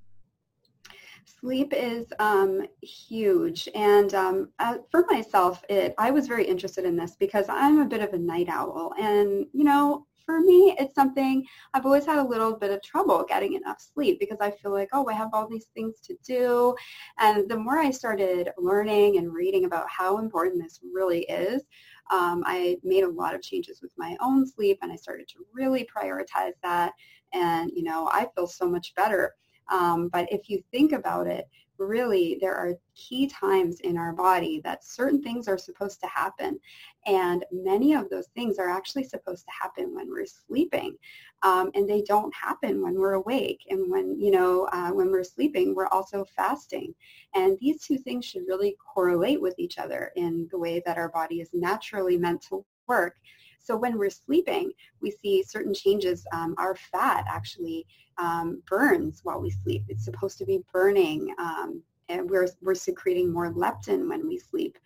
Sleep 1.41 1.73
is 1.73 2.07
um, 2.19 2.67
huge, 2.83 3.69
and 3.75 4.13
um, 4.13 4.49
uh, 4.59 4.79
for 4.91 5.05
myself, 5.09 5.63
it 5.69 5.95
I 5.97 6.11
was 6.11 6.27
very 6.27 6.45
interested 6.45 6.85
in 6.85 6.97
this 6.97 7.15
because 7.15 7.47
I'm 7.49 7.79
a 7.79 7.85
bit 7.85 8.01
of 8.01 8.13
a 8.13 8.19
night 8.19 8.49
owl, 8.49 8.93
and 8.99 9.47
you 9.53 9.63
know, 9.63 10.05
for 10.29 10.41
me, 10.41 10.77
it's 10.79 10.95
something 10.95 11.43
I've 11.73 11.87
always 11.87 12.05
had 12.05 12.19
a 12.19 12.23
little 12.23 12.55
bit 12.55 12.71
of 12.71 12.83
trouble 12.83 13.25
getting 13.27 13.55
enough 13.55 13.81
sleep 13.81 14.21
because 14.21 14.37
I 14.43 14.51
feel 14.51 14.73
like, 14.73 14.91
oh, 14.93 15.09
I 15.09 15.15
have 15.15 15.31
all 15.33 15.49
these 15.49 15.69
things 15.75 16.01
to 16.01 16.15
do, 16.23 16.75
and 17.19 17.49
the 17.49 17.57
more 17.57 17.79
I 17.79 17.91
started 17.91 18.51
learning 18.59 19.17
and 19.17 19.33
reading 19.33 19.65
about 19.65 19.87
how 19.89 20.19
important 20.19 20.63
this 20.63 20.81
really 20.93 21.23
is, 21.31 21.63
um, 22.11 22.43
I 22.45 22.77
made 22.85 23.05
a 23.05 23.11
lot 23.11 23.35
of 23.35 23.41
changes 23.41 23.81
with 23.81 23.93
my 23.97 24.19
own 24.21 24.47
sleep, 24.47 24.79
and 24.83 24.93
I 24.93 24.97
started 24.97 25.29
to 25.29 25.47
really 25.55 25.89
prioritize 25.97 26.53
that, 26.63 26.93
and 27.33 27.71
you 27.75 27.83
know, 27.83 28.11
I 28.13 28.27
feel 28.35 28.47
so 28.47 28.69
much 28.69 28.95
better 28.97 29.35
um, 29.71 30.09
but 30.09 30.31
if 30.33 30.49
you 30.49 30.63
think 30.71 30.93
about 30.93 31.27
it, 31.27 31.49
really 31.79 32.39
there 32.41 32.55
are 32.55 32.75
key 32.95 33.29
times 33.29 33.81
in 33.81 33.97
our 33.97 34.13
body 34.13 34.61
that 34.65 34.85
certain 34.85 35.23
things 35.23 35.49
are 35.49 35.59
supposed 35.59 36.01
to 36.01 36.07
happen. 36.09 36.59
And 37.07 37.45
many 37.53 37.95
of 37.95 38.11
those 38.11 38.27
things 38.35 38.59
are 38.59 38.69
actually 38.69 39.05
supposed 39.05 39.45
to 39.45 39.53
happen 39.63 39.95
when 39.95 40.11
we're 40.11 40.27
sleeping. 40.27 40.97
Um, 41.43 41.71
and 41.75 41.89
they 41.89 42.03
don't 42.03 42.35
happen 42.35 42.83
when 42.83 42.95
we're 42.95 43.15
awake. 43.15 43.65
And 43.71 43.91
when, 43.91 44.21
you 44.21 44.33
know, 44.33 44.69
uh, 44.73 44.91
when 44.91 45.11
we're 45.11 45.25
sleeping, 45.25 45.75
we're 45.75 45.87
also 45.87 46.25
fasting. 46.37 46.95
And 47.35 47.57
these 47.61 47.83
two 47.83 47.99
things 47.99 48.25
should 48.25 48.43
really 48.49 48.77
correlate 48.95 49.41
with 49.41 49.55
each 49.59 49.79
other 49.79 50.11
in 50.17 50.49
the 50.51 50.59
way 50.59 50.83
that 50.85 50.99
our 50.99 51.09
body 51.09 51.41
is 51.41 51.51
naturally 51.53 52.19
meant 52.19 52.43
to 52.49 52.65
work. 52.89 53.17
So 53.61 53.77
when 53.77 53.99
we're 53.99 54.11
sleeping, 54.11 54.73
we 55.01 55.11
see 55.11 55.43
certain 55.43 55.75
changes. 55.75 56.27
Um, 56.33 56.55
our 56.59 56.75
fat 56.75 57.25
actually 57.29 57.87
um, 58.19 58.63
burns 58.69 59.21
while 59.23 59.41
we 59.41 59.51
sleep. 59.51 59.85
It's 59.89 60.05
supposed 60.05 60.39
to 60.39 60.45
be 60.45 60.65
burning, 60.73 61.35
um, 61.39 61.83
and 62.09 62.29
we're, 62.29 62.49
we're 62.63 62.75
secreting 62.75 63.33
more 63.33 63.53
leptin 63.53 64.09
when 64.09 64.27
we 64.27 64.39
sleep. 64.39 64.79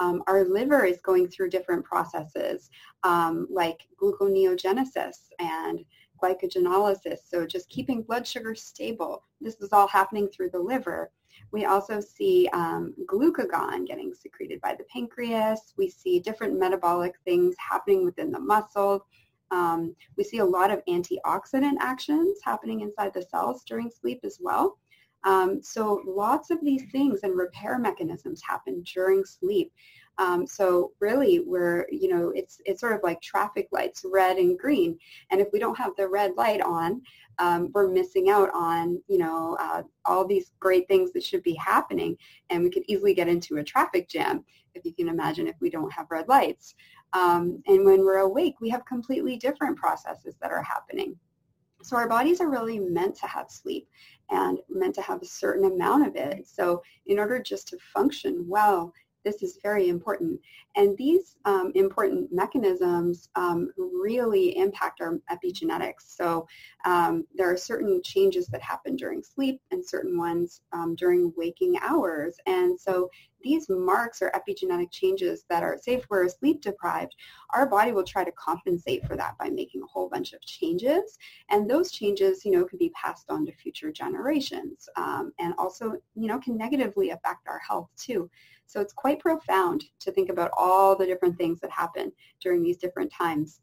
Um, 0.00 0.22
our 0.26 0.44
liver 0.44 0.84
is 0.84 1.00
going 1.02 1.28
through 1.28 1.50
different 1.50 1.84
processes 1.84 2.70
um, 3.02 3.46
like 3.50 3.86
gluconeogenesis 4.00 5.28
and 5.38 5.84
glycogenolysis, 6.22 7.18
so 7.28 7.46
just 7.46 7.68
keeping 7.68 8.02
blood 8.02 8.26
sugar 8.26 8.54
stable. 8.54 9.24
This 9.40 9.56
is 9.56 9.72
all 9.72 9.88
happening 9.88 10.28
through 10.28 10.50
the 10.50 10.58
liver. 10.58 11.10
We 11.52 11.64
also 11.64 12.00
see 12.00 12.48
um, 12.52 12.94
glucagon 13.06 13.86
getting 13.86 14.14
secreted 14.14 14.60
by 14.60 14.74
the 14.74 14.84
pancreas. 14.84 15.74
We 15.76 15.88
see 15.88 16.20
different 16.20 16.58
metabolic 16.58 17.14
things 17.24 17.56
happening 17.58 18.04
within 18.04 18.30
the 18.30 18.40
muscle. 18.40 19.06
Um, 19.50 19.94
we 20.16 20.24
see 20.24 20.38
a 20.38 20.44
lot 20.44 20.70
of 20.70 20.82
antioxidant 20.88 21.76
actions 21.80 22.38
happening 22.44 22.80
inside 22.80 23.12
the 23.14 23.22
cells 23.22 23.64
during 23.64 23.90
sleep 23.90 24.20
as 24.24 24.38
well. 24.40 24.78
Um, 25.24 25.62
so 25.62 26.02
lots 26.06 26.50
of 26.50 26.58
these 26.62 26.84
things 26.92 27.20
and 27.22 27.36
repair 27.36 27.78
mechanisms 27.78 28.40
happen 28.46 28.82
during 28.94 29.24
sleep. 29.24 29.72
Um, 30.18 30.46
so 30.46 30.92
really 31.00 31.40
we're, 31.40 31.86
you 31.90 32.08
know, 32.08 32.30
it's, 32.34 32.60
it's 32.64 32.80
sort 32.80 32.94
of 32.94 33.00
like 33.02 33.20
traffic 33.22 33.68
lights, 33.72 34.04
red 34.10 34.36
and 34.36 34.58
green. 34.58 34.98
And 35.30 35.40
if 35.40 35.48
we 35.52 35.58
don't 35.58 35.78
have 35.78 35.92
the 35.96 36.08
red 36.08 36.32
light 36.36 36.60
on, 36.60 37.02
um, 37.38 37.70
we're 37.74 37.88
missing 37.88 38.28
out 38.28 38.50
on, 38.52 39.02
you 39.08 39.18
know, 39.18 39.56
uh, 39.60 39.82
all 40.04 40.26
these 40.26 40.52
great 40.60 40.86
things 40.88 41.12
that 41.12 41.24
should 41.24 41.42
be 41.42 41.54
happening. 41.54 42.16
And 42.50 42.62
we 42.62 42.70
could 42.70 42.84
easily 42.86 43.14
get 43.14 43.28
into 43.28 43.56
a 43.56 43.64
traffic 43.64 44.08
jam, 44.08 44.44
if 44.74 44.84
you 44.84 44.92
can 44.92 45.08
imagine, 45.08 45.46
if 45.46 45.56
we 45.60 45.70
don't 45.70 45.92
have 45.92 46.10
red 46.10 46.28
lights. 46.28 46.74
Um, 47.12 47.62
and 47.66 47.84
when 47.84 48.04
we're 48.04 48.18
awake, 48.18 48.54
we 48.60 48.68
have 48.70 48.84
completely 48.84 49.36
different 49.36 49.76
processes 49.76 50.36
that 50.40 50.52
are 50.52 50.62
happening. 50.62 51.16
So 51.82 51.96
our 51.96 52.08
bodies 52.08 52.40
are 52.40 52.50
really 52.50 52.78
meant 52.78 53.16
to 53.16 53.26
have 53.26 53.50
sleep 53.50 53.88
and 54.30 54.58
meant 54.68 54.94
to 54.96 55.02
have 55.02 55.22
a 55.22 55.26
certain 55.26 55.64
amount 55.64 56.06
of 56.06 56.16
it. 56.16 56.46
So 56.46 56.82
in 57.06 57.18
order 57.18 57.40
just 57.42 57.68
to 57.68 57.78
function 57.92 58.44
well 58.46 58.92
this 59.24 59.42
is 59.42 59.58
very 59.62 59.88
important. 59.88 60.40
And 60.76 60.96
these 60.96 61.36
um, 61.44 61.72
important 61.74 62.32
mechanisms 62.32 63.28
um, 63.34 63.70
really 63.76 64.56
impact 64.56 65.00
our 65.00 65.18
epigenetics. 65.30 66.16
So 66.16 66.46
um, 66.84 67.26
there 67.34 67.50
are 67.50 67.56
certain 67.56 68.00
changes 68.02 68.46
that 68.48 68.62
happen 68.62 68.96
during 68.96 69.22
sleep 69.22 69.60
and 69.70 69.84
certain 69.84 70.16
ones 70.16 70.62
um, 70.72 70.94
during 70.94 71.32
waking 71.36 71.76
hours. 71.82 72.36
And 72.46 72.78
so 72.78 73.10
these 73.42 73.68
marks 73.68 74.22
or 74.22 74.30
epigenetic 74.30 74.90
changes 74.90 75.44
that 75.48 75.62
are, 75.62 75.78
say 75.78 75.94
if 75.94 76.04
we're 76.10 76.28
sleep 76.28 76.60
deprived, 76.60 77.14
our 77.54 77.66
body 77.66 77.92
will 77.92 78.04
try 78.04 78.24
to 78.24 78.32
compensate 78.32 79.06
for 79.06 79.16
that 79.16 79.36
by 79.38 79.48
making 79.48 79.82
a 79.82 79.86
whole 79.86 80.08
bunch 80.08 80.32
of 80.32 80.40
changes. 80.42 81.18
And 81.48 81.68
those 81.68 81.90
changes, 81.90 82.44
you 82.44 82.52
know, 82.52 82.64
can 82.64 82.78
be 82.78 82.90
passed 82.90 83.30
on 83.30 83.46
to 83.46 83.52
future 83.52 83.90
generations 83.90 84.88
um, 84.96 85.32
and 85.38 85.54
also, 85.58 85.92
you 86.14 86.26
know, 86.26 86.38
can 86.38 86.56
negatively 86.56 87.10
affect 87.10 87.48
our 87.48 87.60
health 87.66 87.88
too. 87.96 88.30
So 88.70 88.80
it's 88.80 88.92
quite 88.92 89.18
profound 89.18 89.82
to 89.98 90.12
think 90.12 90.28
about 90.28 90.52
all 90.56 90.94
the 90.94 91.04
different 91.04 91.36
things 91.36 91.58
that 91.58 91.72
happen 91.72 92.12
during 92.40 92.62
these 92.62 92.76
different 92.76 93.12
times. 93.12 93.58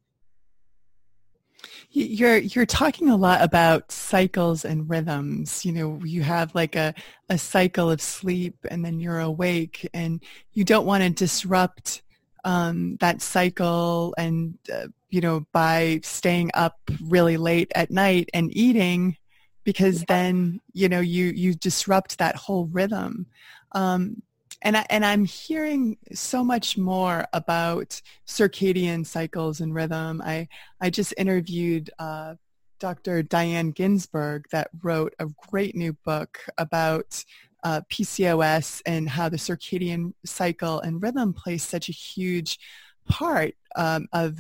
You're 1.92 2.40
you're 2.40 2.66
talking 2.66 3.10
a 3.10 3.16
lot 3.16 3.42
about 3.42 3.90
cycles 3.90 4.66
and 4.66 4.90
rhythms. 4.90 5.64
You 5.64 5.72
know, 5.72 6.02
you 6.04 6.24
have 6.24 6.54
like 6.54 6.76
a 6.76 6.94
a 7.30 7.38
cycle 7.38 7.90
of 7.90 8.02
sleep, 8.02 8.58
and 8.70 8.84
then 8.84 9.00
you're 9.00 9.22
awake, 9.22 9.88
and 9.94 10.22
you 10.52 10.66
don't 10.66 10.86
want 10.86 11.04
to 11.04 11.10
disrupt 11.10 12.02
um, 12.44 12.98
that 13.00 13.22
cycle. 13.22 14.14
And 14.18 14.58
uh, 14.72 14.88
you 15.10 15.22
know, 15.22 15.46
by 15.54 16.02
staying 16.04 16.52
up 16.54 16.76
really 17.02 17.38
late 17.38 17.72
at 17.76 17.92
night 17.92 18.30
and 18.34 18.56
eating, 18.56 19.16
because 19.64 20.00
yeah. 20.00 20.06
then 20.10 20.60
you 20.74 20.90
know 20.90 21.00
you 21.00 21.28
you 21.28 21.54
disrupt 21.54 22.18
that 22.18 22.36
whole 22.36 22.66
rhythm. 22.66 23.28
Um, 23.72 24.22
and 24.62 24.78
I, 24.78 24.86
and 24.90 25.06
I'm 25.06 25.26
hearing 25.26 25.98
so 26.14 26.44
much 26.44 26.78
more 26.78 27.26
about 27.34 28.02
circadian 28.26 29.06
cycles 29.06 29.62
and 29.62 29.74
rhythm. 29.74 30.22
I 30.24 30.48
I 30.82 30.90
just 30.90 31.14
interviewed 31.18 31.90
uh, 32.00 32.36
Dr. 32.80 33.24
Diane 33.24 33.72
Ginsburg 33.72 34.46
that 34.52 34.70
wrote 34.82 35.14
a 35.20 35.28
great 35.50 35.76
new 35.76 35.94
book 35.94 36.46
about 36.58 37.24
uh, 37.64 37.82
PCOS 37.92 38.82
and 38.86 39.10
how 39.10 39.30
the 39.30 39.38
circadian 39.38 40.14
cycle 40.26 40.80
and 40.80 41.02
rhythm 41.02 41.34
plays 41.34 41.64
such 41.64 41.90
a 41.90 41.94
huge 41.94 42.60
part 43.08 43.56
um, 43.76 44.08
of 44.14 44.40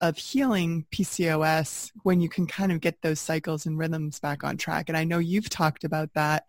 of 0.00 0.18
healing 0.18 0.84
PCOS 0.92 1.90
when 2.02 2.20
you 2.20 2.28
can 2.28 2.46
kind 2.46 2.70
of 2.70 2.80
get 2.80 3.00
those 3.00 3.20
cycles 3.20 3.64
and 3.64 3.78
rhythms 3.78 4.20
back 4.20 4.44
on 4.44 4.56
track. 4.56 4.88
And 4.88 4.98
I 4.98 5.04
know 5.04 5.18
you've 5.18 5.48
talked 5.48 5.84
about 5.84 6.12
that 6.14 6.44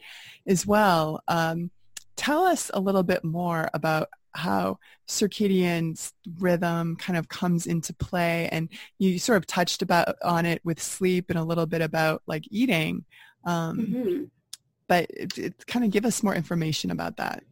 as 0.46 0.68
well. 0.68 1.22
Um, 1.30 1.72
tell 2.16 2.44
us 2.44 2.72
a 2.74 2.80
little 2.80 3.04
bit 3.04 3.24
more 3.24 3.70
about 3.74 4.10
how 4.34 4.78
circadian 5.08 6.12
rhythm 6.40 6.96
kind 6.98 7.18
of 7.18 7.30
comes 7.30 7.68
into 7.68 7.94
play 7.94 8.50
and 8.52 8.70
you 9.00 9.18
sort 9.18 9.38
of 9.38 9.48
touched 9.48 9.82
about 9.82 10.16
on 10.24 10.46
it 10.46 10.60
with 10.66 10.82
sleep 10.82 11.30
and 11.30 11.40
a 11.40 11.44
little 11.44 11.66
bit 11.66 11.82
about 11.82 12.22
like 12.28 12.44
eating 12.52 13.06
um, 13.46 13.78
mm-hmm. 13.78 14.24
but 14.88 15.10
it, 15.10 15.38
it 15.38 15.68
kind 15.68 15.86
of 15.86 15.92
give 15.92 16.06
us 16.06 16.22
more 16.22 16.36
information 16.36 16.92
about 16.92 17.18
that 17.18 17.44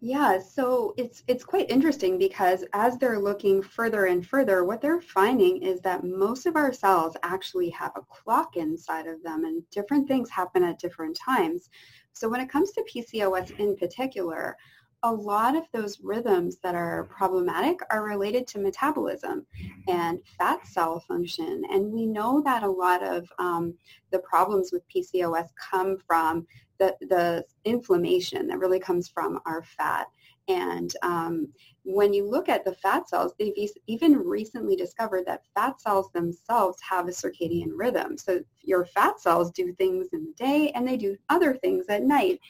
yeah, 0.00 0.38
so 0.38 0.94
it's 0.96 1.24
it's 1.26 1.44
quite 1.44 1.68
interesting 1.68 2.18
because 2.18 2.64
as 2.72 2.96
they're 2.98 3.18
looking 3.18 3.62
further 3.62 4.04
and 4.06 4.24
further, 4.24 4.64
what 4.64 4.80
they're 4.80 5.00
finding 5.00 5.60
is 5.62 5.80
that 5.80 6.04
most 6.04 6.46
of 6.46 6.54
our 6.54 6.72
cells 6.72 7.16
actually 7.24 7.70
have 7.70 7.90
a 7.96 8.02
clock 8.02 8.56
inside 8.56 9.08
of 9.08 9.22
them 9.24 9.44
and 9.44 9.68
different 9.70 10.06
things 10.06 10.30
happen 10.30 10.62
at 10.62 10.78
different 10.78 11.16
times. 11.16 11.68
So 12.12 12.28
when 12.28 12.40
it 12.40 12.48
comes 12.48 12.70
to 12.72 12.84
PCOS 12.94 13.58
in 13.58 13.76
particular, 13.76 14.56
a 15.02 15.12
lot 15.12 15.56
of 15.56 15.64
those 15.72 16.00
rhythms 16.00 16.58
that 16.62 16.74
are 16.74 17.04
problematic 17.04 17.78
are 17.90 18.04
related 18.04 18.46
to 18.48 18.58
metabolism 18.58 19.46
and 19.88 20.18
fat 20.38 20.66
cell 20.66 21.00
function. 21.00 21.62
And 21.70 21.92
we 21.92 22.06
know 22.06 22.42
that 22.44 22.62
a 22.62 22.70
lot 22.70 23.02
of 23.02 23.28
um, 23.38 23.74
the 24.10 24.18
problems 24.20 24.70
with 24.72 24.82
PCOS 24.94 25.48
come 25.70 25.98
from 26.06 26.46
the, 26.78 26.96
the 27.00 27.44
inflammation 27.64 28.46
that 28.48 28.58
really 28.58 28.80
comes 28.80 29.08
from 29.08 29.40
our 29.46 29.62
fat. 29.62 30.06
And 30.48 30.92
um, 31.02 31.48
when 31.84 32.14
you 32.14 32.28
look 32.28 32.48
at 32.48 32.64
the 32.64 32.74
fat 32.74 33.08
cells, 33.08 33.34
they've 33.38 33.70
even 33.86 34.16
recently 34.16 34.76
discovered 34.76 35.26
that 35.26 35.44
fat 35.54 35.80
cells 35.80 36.10
themselves 36.12 36.78
have 36.88 37.06
a 37.06 37.10
circadian 37.10 37.70
rhythm. 37.74 38.16
So 38.16 38.40
your 38.62 38.86
fat 38.86 39.20
cells 39.20 39.50
do 39.50 39.74
things 39.74 40.08
in 40.12 40.24
the 40.24 40.44
day 40.44 40.70
and 40.74 40.88
they 40.88 40.96
do 40.96 41.16
other 41.28 41.54
things 41.54 41.86
at 41.88 42.02
night. 42.02 42.40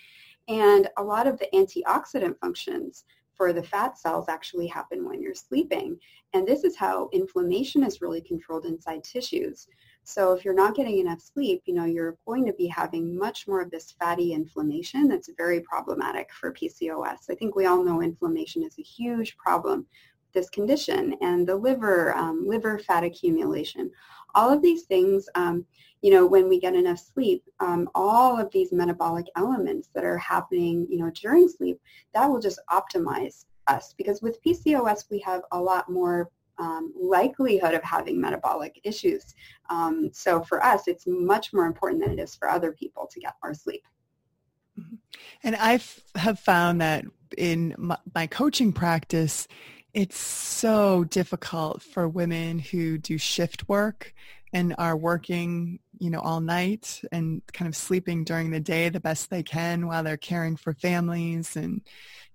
And 0.46 0.88
a 0.96 1.02
lot 1.02 1.26
of 1.26 1.38
the 1.38 1.48
antioxidant 1.52 2.38
functions 2.38 3.04
for 3.34 3.52
the 3.52 3.62
fat 3.62 3.98
cells 3.98 4.28
actually 4.28 4.66
happen 4.66 5.08
when 5.08 5.22
you're 5.22 5.34
sleeping. 5.34 5.98
And 6.32 6.46
this 6.46 6.64
is 6.64 6.76
how 6.76 7.08
inflammation 7.12 7.84
is 7.84 8.00
really 8.02 8.20
controlled 8.20 8.66
inside 8.66 9.04
tissues. 9.04 9.68
So 10.08 10.32
if 10.32 10.42
you're 10.42 10.54
not 10.54 10.74
getting 10.74 11.00
enough 11.00 11.20
sleep, 11.20 11.60
you 11.66 11.74
know, 11.74 11.84
you're 11.84 12.16
going 12.26 12.46
to 12.46 12.54
be 12.54 12.66
having 12.66 13.14
much 13.14 13.46
more 13.46 13.60
of 13.60 13.70
this 13.70 13.92
fatty 14.00 14.32
inflammation 14.32 15.06
that's 15.06 15.28
very 15.36 15.60
problematic 15.60 16.32
for 16.32 16.50
PCOS. 16.50 17.28
I 17.28 17.34
think 17.34 17.54
we 17.54 17.66
all 17.66 17.84
know 17.84 18.00
inflammation 18.00 18.62
is 18.62 18.78
a 18.78 18.82
huge 18.82 19.36
problem 19.36 19.80
with 19.80 20.32
this 20.32 20.48
condition 20.48 21.14
and 21.20 21.46
the 21.46 21.54
liver, 21.54 22.14
um, 22.14 22.48
liver 22.48 22.78
fat 22.78 23.04
accumulation. 23.04 23.90
All 24.34 24.50
of 24.50 24.62
these 24.62 24.84
things, 24.84 25.28
um, 25.34 25.66
you 26.00 26.10
know, 26.10 26.26
when 26.26 26.48
we 26.48 26.58
get 26.58 26.74
enough 26.74 27.00
sleep, 27.00 27.44
um, 27.60 27.90
all 27.94 28.40
of 28.40 28.50
these 28.50 28.72
metabolic 28.72 29.26
elements 29.36 29.90
that 29.94 30.04
are 30.04 30.16
happening, 30.16 30.86
you 30.88 30.96
know, 30.96 31.10
during 31.10 31.50
sleep, 31.50 31.78
that 32.14 32.26
will 32.26 32.40
just 32.40 32.60
optimize 32.70 33.44
us 33.66 33.94
because 33.98 34.22
with 34.22 34.42
PCOS 34.42 35.04
we 35.10 35.18
have 35.18 35.42
a 35.52 35.60
lot 35.60 35.90
more 35.90 36.30
um, 36.58 36.92
likelihood 37.00 37.74
of 37.74 37.82
having 37.82 38.20
metabolic 38.20 38.80
issues. 38.84 39.34
Um, 39.70 40.10
so 40.12 40.42
for 40.42 40.64
us, 40.64 40.88
it's 40.88 41.04
much 41.06 41.52
more 41.52 41.66
important 41.66 42.02
than 42.02 42.18
it 42.18 42.22
is 42.22 42.34
for 42.34 42.48
other 42.48 42.72
people 42.72 43.08
to 43.12 43.20
get 43.20 43.34
more 43.42 43.54
sleep. 43.54 43.84
Mm-hmm. 44.78 44.96
And 45.44 45.56
I 45.56 45.80
have 46.16 46.38
found 46.40 46.80
that 46.80 47.04
in 47.36 47.74
my, 47.78 47.98
my 48.14 48.26
coaching 48.26 48.72
practice, 48.72 49.46
it's 49.94 50.18
so 50.18 51.04
difficult 51.04 51.82
for 51.82 52.08
women 52.08 52.58
who 52.58 52.98
do 52.98 53.18
shift 53.18 53.68
work 53.68 54.14
and 54.52 54.74
are 54.78 54.96
working, 54.96 55.78
you 55.98 56.10
know, 56.10 56.20
all 56.20 56.40
night 56.40 57.02
and 57.12 57.42
kind 57.52 57.68
of 57.68 57.76
sleeping 57.76 58.24
during 58.24 58.50
the 58.50 58.60
day 58.60 58.88
the 58.88 59.00
best 59.00 59.30
they 59.30 59.42
can 59.42 59.86
while 59.86 60.02
they're 60.02 60.16
caring 60.16 60.56
for 60.56 60.72
families 60.74 61.56
and, 61.56 61.82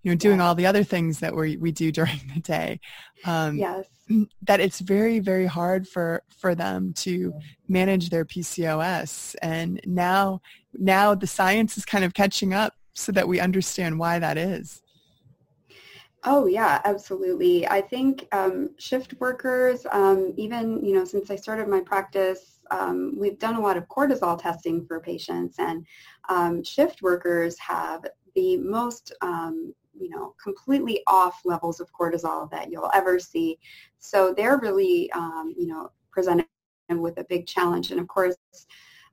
you 0.03 0.11
know, 0.11 0.15
doing 0.15 0.37
yeah. 0.37 0.45
all 0.45 0.55
the 0.55 0.65
other 0.65 0.83
things 0.83 1.19
that 1.19 1.35
we, 1.35 1.57
we 1.57 1.71
do 1.71 1.91
during 1.99 2.19
the 2.33 2.41
day. 2.41 2.79
Um, 3.25 3.57
yes. 3.57 3.87
That 4.43 4.59
it's 4.59 4.79
very, 4.79 5.19
very 5.19 5.45
hard 5.45 5.87
for, 5.87 6.23
for 6.37 6.53
them 6.53 6.93
to 6.97 7.33
manage 7.69 8.09
their 8.09 8.25
PCOS. 8.25 9.35
And 9.41 9.79
now, 9.85 10.41
now 10.73 11.15
the 11.15 11.25
science 11.25 11.77
is 11.77 11.85
kind 11.85 12.03
of 12.03 12.13
catching 12.13 12.53
up 12.53 12.73
so 12.93 13.13
that 13.13 13.27
we 13.27 13.39
understand 13.39 13.97
why 13.97 14.19
that 14.19 14.37
is. 14.37 14.83
Oh 16.25 16.45
yeah, 16.45 16.81
absolutely. 16.85 17.67
I 17.67 17.81
think 17.81 18.27
um, 18.31 18.69
shift 18.77 19.13
workers, 19.19 19.85
um, 19.91 20.33
even 20.37 20.83
you 20.83 20.93
know, 20.93 21.03
since 21.03 21.29
I 21.29 21.35
started 21.35 21.67
my 21.67 21.81
practice, 21.81 22.59
um, 22.71 23.13
we've 23.17 23.39
done 23.39 23.55
a 23.55 23.61
lot 23.61 23.75
of 23.75 23.87
cortisol 23.87 24.41
testing 24.41 24.85
for 24.85 25.01
patients, 25.01 25.55
and 25.59 25.85
um, 26.29 26.63
shift 26.63 27.01
workers 27.01 27.59
have 27.59 28.05
the 28.35 28.57
most 28.57 29.13
um, 29.21 29.73
you 29.97 30.09
know 30.09 30.35
completely 30.41 31.01
off 31.07 31.41
levels 31.45 31.79
of 31.79 31.91
cortisol 31.93 32.49
that 32.51 32.71
you'll 32.71 32.91
ever 32.93 33.19
see. 33.19 33.59
So 33.99 34.33
they're 34.35 34.59
really 34.59 35.11
um, 35.13 35.53
you 35.57 35.67
know 35.67 35.91
presented 36.11 36.45
with 36.89 37.17
a 37.17 37.25
big 37.25 37.47
challenge, 37.47 37.91
and 37.91 37.99
of 37.99 38.07
course 38.07 38.35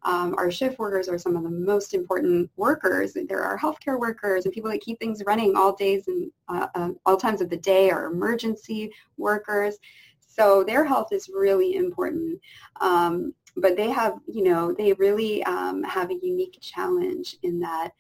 um, 0.02 0.34
our 0.38 0.50
shift 0.50 0.78
workers 0.78 1.08
are 1.08 1.18
some 1.18 1.36
of 1.36 1.42
the 1.42 1.50
most 1.50 1.92
important 1.92 2.50
workers. 2.56 3.16
There 3.28 3.42
are 3.42 3.58
healthcare 3.58 3.98
workers 3.98 4.44
and 4.44 4.54
people 4.54 4.70
that 4.70 4.80
keep 4.80 4.98
things 4.98 5.22
running 5.26 5.56
all 5.56 5.74
days 5.74 6.08
and 6.08 6.30
uh, 6.48 6.68
uh, 6.74 6.90
all 7.04 7.16
times 7.16 7.40
of 7.40 7.50
the 7.50 7.56
day 7.56 7.90
are 7.90 8.06
emergency 8.06 8.90
workers. 9.18 9.76
So 10.20 10.64
their 10.64 10.84
health 10.84 11.12
is 11.12 11.28
really 11.28 11.74
important. 11.74 12.40
Um, 12.80 13.34
but 13.56 13.76
they 13.76 13.90
have, 13.90 14.14
you 14.26 14.44
know, 14.44 14.72
they 14.72 14.94
really 14.94 15.42
um, 15.44 15.82
have 15.82 16.10
a 16.10 16.18
unique 16.22 16.56
challenge 16.62 17.36
in 17.42 17.60
that 17.60 17.90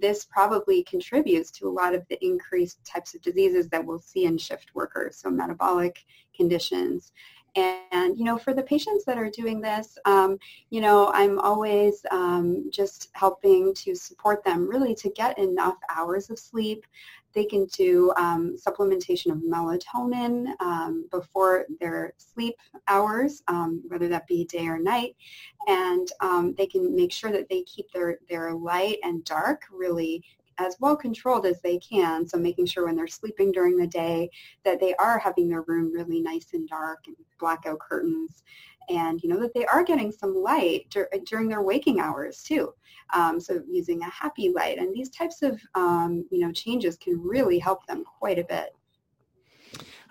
this 0.00 0.24
probably 0.24 0.82
contributes 0.84 1.50
to 1.52 1.68
a 1.68 1.70
lot 1.70 1.94
of 1.94 2.06
the 2.08 2.24
increased 2.24 2.84
types 2.84 3.14
of 3.14 3.22
diseases 3.22 3.68
that 3.68 3.84
we'll 3.84 3.98
see 3.98 4.24
in 4.24 4.38
shift 4.38 4.74
workers, 4.74 5.16
so 5.16 5.30
metabolic 5.30 6.04
conditions. 6.34 7.12
And, 7.56 8.16
you 8.16 8.24
know, 8.24 8.38
for 8.38 8.54
the 8.54 8.62
patients 8.62 9.04
that 9.06 9.18
are 9.18 9.28
doing 9.28 9.60
this, 9.60 9.98
um, 10.04 10.38
you 10.70 10.80
know, 10.80 11.10
I'm 11.12 11.40
always 11.40 12.06
um, 12.12 12.70
just 12.72 13.08
helping 13.14 13.74
to 13.74 13.94
support 13.96 14.44
them 14.44 14.68
really 14.68 14.94
to 14.94 15.10
get 15.10 15.36
enough 15.36 15.74
hours 15.94 16.30
of 16.30 16.38
sleep. 16.38 16.86
They 17.34 17.44
can 17.44 17.66
do 17.66 18.12
um, 18.16 18.56
supplementation 18.56 19.30
of 19.32 19.38
melatonin 19.38 20.48
um, 20.60 21.06
before 21.10 21.66
their 21.80 22.14
sleep 22.16 22.54
hours, 22.88 23.42
um, 23.48 23.82
whether 23.88 24.08
that 24.08 24.26
be 24.26 24.44
day 24.44 24.66
or 24.66 24.78
night. 24.78 25.16
And 25.68 26.08
um, 26.20 26.54
they 26.56 26.66
can 26.66 26.94
make 26.94 27.12
sure 27.12 27.32
that 27.32 27.48
they 27.48 27.62
keep 27.62 27.90
their, 27.92 28.18
their 28.28 28.54
light 28.54 28.98
and 29.02 29.24
dark 29.24 29.62
really 29.72 30.24
as 30.58 30.76
well 30.78 30.94
controlled 30.94 31.46
as 31.46 31.60
they 31.62 31.78
can. 31.78 32.28
So 32.28 32.36
making 32.38 32.66
sure 32.66 32.84
when 32.86 32.94
they're 32.94 33.06
sleeping 33.06 33.50
during 33.50 33.76
the 33.76 33.86
day 33.86 34.30
that 34.64 34.78
they 34.78 34.94
are 34.96 35.18
having 35.18 35.48
their 35.48 35.62
room 35.62 35.92
really 35.92 36.20
nice 36.20 36.48
and 36.52 36.68
dark 36.68 37.04
and 37.06 37.16
blackout 37.38 37.80
curtains 37.80 38.42
and 38.90 39.22
you 39.22 39.28
know 39.28 39.40
that 39.40 39.54
they 39.54 39.64
are 39.66 39.84
getting 39.84 40.12
some 40.12 40.34
light 40.34 40.86
dur- 40.90 41.08
during 41.24 41.48
their 41.48 41.62
waking 41.62 42.00
hours 42.00 42.42
too. 42.42 42.74
Um, 43.12 43.40
so 43.40 43.62
using 43.68 44.02
a 44.02 44.10
happy 44.10 44.50
light 44.50 44.78
and 44.78 44.94
these 44.94 45.10
types 45.10 45.42
of 45.42 45.60
um, 45.74 46.26
you 46.30 46.40
know 46.40 46.52
changes 46.52 46.96
can 46.96 47.20
really 47.22 47.58
help 47.58 47.86
them 47.86 48.04
quite 48.04 48.38
a 48.38 48.44
bit. 48.44 48.74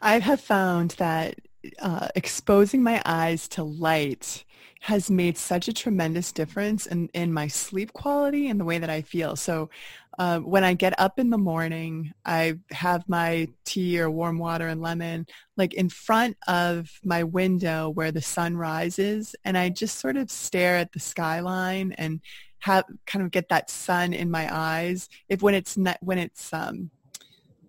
I 0.01 0.19
have 0.19 0.39
found 0.39 0.91
that 0.91 1.35
uh, 1.81 2.07
exposing 2.15 2.81
my 2.81 3.01
eyes 3.05 3.47
to 3.49 3.63
light 3.63 4.45
has 4.81 5.11
made 5.11 5.37
such 5.37 5.67
a 5.67 5.73
tremendous 5.73 6.31
difference 6.31 6.85
in, 6.85 7.09
in 7.13 7.33
my 7.33 7.47
sleep 7.47 7.91
quality 7.91 8.47
and 8.47 8.59
the 8.59 8.65
way 8.65 8.77
that 8.77 8.89
I 8.89 9.01
feel. 9.01 9.35
So 9.35 9.69
uh, 10.19 10.39
when 10.39 10.65
I 10.65 10.73
get 10.73 10.99
up 10.99 11.17
in 11.17 11.29
the 11.29 11.37
morning, 11.37 12.11
I 12.25 12.55
have 12.71 13.07
my 13.07 13.47
tea 13.63 14.01
or 14.01 14.11
warm 14.11 14.37
water 14.37 14.67
and 14.67 14.81
lemon 14.81 15.25
like 15.55 15.73
in 15.73 15.87
front 15.87 16.35
of 16.45 16.91
my 17.05 17.23
window 17.23 17.89
where 17.89 18.11
the 18.11 18.21
sun 18.21 18.57
rises 18.57 19.33
and 19.45 19.57
I 19.57 19.69
just 19.69 19.97
sort 19.97 20.17
of 20.17 20.29
stare 20.29 20.75
at 20.75 20.91
the 20.91 20.99
skyline 20.99 21.93
and 21.93 22.19
have 22.59 22.83
kind 23.07 23.23
of 23.23 23.31
get 23.31 23.47
that 23.47 23.69
sun 23.69 24.11
in 24.11 24.29
my 24.29 24.53
eyes. 24.53 25.07
If 25.29 25.41
when 25.41 25.55
it's 25.55 25.77
not, 25.77 25.97
when 26.01 26.17
it's 26.17 26.51
um, 26.51 26.91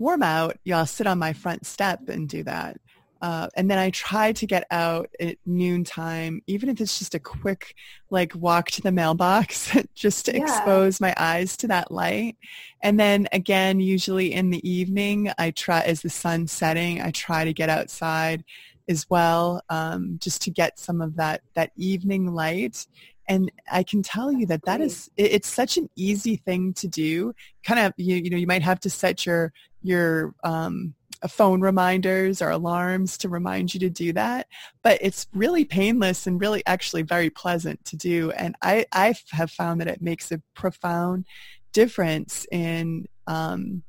warm 0.00 0.24
out, 0.24 0.58
yeah, 0.64 0.78
I'll 0.78 0.86
sit 0.86 1.06
on 1.06 1.20
my 1.20 1.32
front 1.32 1.66
step 1.66 2.08
and 2.08 2.28
do 2.28 2.42
that. 2.42 2.80
Uh, 3.20 3.48
and 3.54 3.70
then 3.70 3.78
I 3.78 3.90
try 3.90 4.32
to 4.32 4.46
get 4.46 4.66
out 4.70 5.10
at 5.20 5.36
noontime, 5.44 6.42
even 6.46 6.68
if 6.68 6.80
it's 6.80 6.98
just 6.98 7.14
a 7.14 7.18
quick 7.18 7.74
like 8.10 8.34
walk 8.34 8.70
to 8.72 8.82
the 8.82 8.92
mailbox, 8.92 9.76
just 9.94 10.26
to 10.26 10.36
yeah. 10.36 10.42
expose 10.42 11.00
my 11.00 11.14
eyes 11.16 11.56
to 11.58 11.68
that 11.68 11.90
light. 11.90 12.36
And 12.82 12.98
then 12.98 13.28
again, 13.32 13.80
usually 13.80 14.32
in 14.32 14.50
the 14.50 14.68
evening, 14.68 15.30
I 15.38 15.50
try 15.50 15.80
as 15.80 16.00
the 16.00 16.10
sun's 16.10 16.52
setting, 16.52 17.02
I 17.02 17.10
try 17.10 17.44
to 17.44 17.52
get 17.52 17.68
outside 17.68 18.44
as 18.88 19.08
well, 19.08 19.62
um, 19.68 20.18
just 20.20 20.42
to 20.42 20.50
get 20.50 20.78
some 20.78 21.00
of 21.00 21.16
that 21.16 21.42
that 21.54 21.72
evening 21.76 22.32
light. 22.34 22.86
And 23.28 23.52
I 23.70 23.84
can 23.84 24.02
tell 24.02 24.32
you 24.32 24.46
that 24.46 24.64
that 24.64 24.80
is 24.80 25.10
it's 25.16 25.48
such 25.48 25.76
an 25.76 25.88
easy 25.94 26.36
thing 26.36 26.72
to 26.74 26.88
do. 26.88 27.34
Kind 27.64 27.80
of 27.80 27.92
you 27.96 28.16
you 28.16 28.30
know 28.30 28.38
you 28.38 28.46
might 28.46 28.62
have 28.62 28.80
to 28.80 28.90
set 28.90 29.26
your 29.26 29.52
your 29.82 30.34
um, 30.42 30.94
phone 31.28 31.60
reminders 31.60 32.40
or 32.40 32.50
alarms 32.50 33.18
to 33.18 33.28
remind 33.28 33.74
you 33.74 33.80
to 33.80 33.90
do 33.90 34.12
that. 34.12 34.46
But 34.82 34.98
it's 35.00 35.26
really 35.34 35.64
painless 35.64 36.26
and 36.26 36.40
really 36.40 36.62
actually 36.66 37.02
very 37.02 37.30
pleasant 37.30 37.84
to 37.86 37.96
do. 37.96 38.30
And 38.32 38.54
I, 38.62 38.86
I 38.92 39.14
have 39.32 39.50
found 39.50 39.80
that 39.80 39.88
it 39.88 40.00
makes 40.00 40.32
a 40.32 40.42
profound 40.54 41.26
difference 41.72 42.46
in 42.50 43.06
um, 43.26 43.82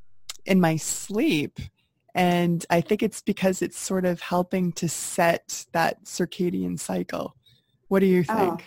in 0.45 0.59
my 0.59 0.75
sleep. 0.75 1.59
And 2.13 2.65
I 2.69 2.81
think 2.81 3.01
it's 3.03 3.21
because 3.21 3.61
it's 3.61 3.79
sort 3.79 4.05
of 4.05 4.19
helping 4.19 4.73
to 4.73 4.89
set 4.89 5.65
that 5.71 6.03
circadian 6.03 6.77
cycle. 6.77 7.35
What 7.87 7.99
do 7.99 8.05
you 8.05 8.23
think? 8.23 8.37
Oh, 8.39 8.57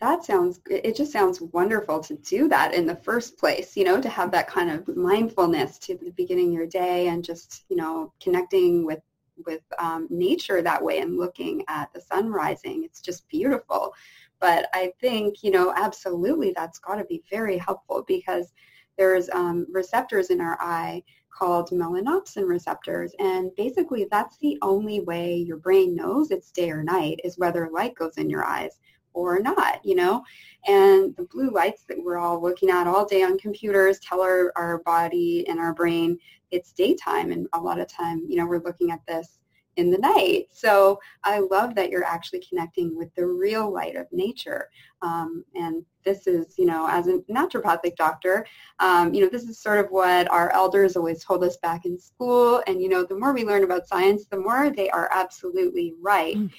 that 0.00 0.24
sounds 0.24 0.60
it 0.70 0.94
just 0.96 1.12
sounds 1.12 1.40
wonderful 1.40 2.00
to 2.00 2.14
do 2.16 2.48
that 2.48 2.72
in 2.72 2.86
the 2.86 2.94
first 2.96 3.36
place 3.36 3.76
you 3.76 3.84
know 3.84 4.00
to 4.00 4.08
have 4.08 4.30
that 4.30 4.48
kind 4.48 4.70
of 4.70 4.96
mindfulness 4.96 5.78
to 5.78 5.96
the 5.96 6.12
beginning 6.12 6.48
of 6.48 6.54
your 6.54 6.66
day 6.66 7.08
and 7.08 7.24
just 7.24 7.64
you 7.68 7.76
know 7.76 8.12
connecting 8.20 8.84
with 8.84 9.00
with 9.46 9.62
um, 9.78 10.06
nature 10.10 10.62
that 10.62 10.82
way 10.82 10.98
and 10.98 11.16
looking 11.16 11.62
at 11.68 11.92
the 11.92 12.00
sun 12.00 12.28
rising. 12.28 12.82
It's 12.84 13.00
just 13.00 13.28
beautiful. 13.28 13.94
But 14.40 14.68
i 14.72 14.92
think 15.00 15.42
you 15.42 15.50
know 15.50 15.72
absolutely 15.76 16.52
that's 16.54 16.78
got 16.78 16.96
to 16.96 17.04
be 17.04 17.22
very 17.30 17.58
helpful 17.58 18.04
because 18.06 18.52
there's 18.96 19.28
um, 19.30 19.66
receptors 19.70 20.30
in 20.30 20.40
our 20.40 20.58
eye 20.60 21.02
called 21.30 21.70
melanopsin 21.70 22.48
receptors. 22.48 23.14
And 23.20 23.54
basically 23.56 24.06
that's 24.10 24.36
the 24.38 24.58
only 24.62 25.00
way 25.00 25.36
your 25.36 25.56
brain 25.56 25.94
knows 25.94 26.30
it's 26.30 26.50
day 26.50 26.70
or 26.70 26.82
night 26.82 27.20
is 27.22 27.38
whether 27.38 27.70
light 27.70 27.94
goes 27.94 28.16
in 28.16 28.28
your 28.28 28.44
eyes 28.44 28.78
or 29.14 29.40
not, 29.40 29.84
you 29.84 29.94
know? 29.94 30.22
And 30.66 31.14
the 31.16 31.24
blue 31.24 31.50
lights 31.50 31.84
that 31.88 31.98
we're 32.02 32.18
all 32.18 32.40
looking 32.40 32.70
at 32.70 32.86
all 32.86 33.06
day 33.06 33.22
on 33.22 33.38
computers 33.38 33.98
tell 34.00 34.20
our, 34.20 34.52
our 34.56 34.78
body 34.78 35.46
and 35.48 35.58
our 35.58 35.74
brain 35.74 36.18
it's 36.50 36.72
daytime. 36.72 37.30
And 37.30 37.46
a 37.52 37.60
lot 37.60 37.80
of 37.80 37.88
time, 37.88 38.24
you 38.28 38.36
know, 38.36 38.46
we're 38.46 38.62
looking 38.62 38.90
at 38.90 39.04
this 39.06 39.38
in 39.78 39.90
the 39.92 39.98
night. 39.98 40.46
So 40.50 40.98
I 41.22 41.38
love 41.38 41.76
that 41.76 41.88
you're 41.88 42.04
actually 42.04 42.44
connecting 42.46 42.96
with 42.96 43.14
the 43.14 43.24
real 43.24 43.72
light 43.72 43.94
of 43.94 44.06
nature. 44.10 44.68
Um, 45.02 45.44
and 45.54 45.84
this 46.04 46.26
is, 46.26 46.58
you 46.58 46.66
know, 46.66 46.88
as 46.88 47.06
a 47.06 47.20
naturopathic 47.30 47.94
doctor, 47.94 48.44
um, 48.80 49.14
you 49.14 49.20
know, 49.20 49.28
this 49.28 49.44
is 49.44 49.60
sort 49.60 49.78
of 49.78 49.86
what 49.90 50.28
our 50.32 50.50
elders 50.50 50.96
always 50.96 51.24
told 51.24 51.44
us 51.44 51.58
back 51.58 51.84
in 51.84 51.98
school. 51.98 52.60
And, 52.66 52.82
you 52.82 52.88
know, 52.88 53.04
the 53.04 53.16
more 53.16 53.32
we 53.32 53.44
learn 53.44 53.62
about 53.62 53.86
science, 53.86 54.26
the 54.26 54.40
more 54.40 54.68
they 54.70 54.90
are 54.90 55.08
absolutely 55.12 55.94
right. 56.00 56.36
Mm. 56.36 56.50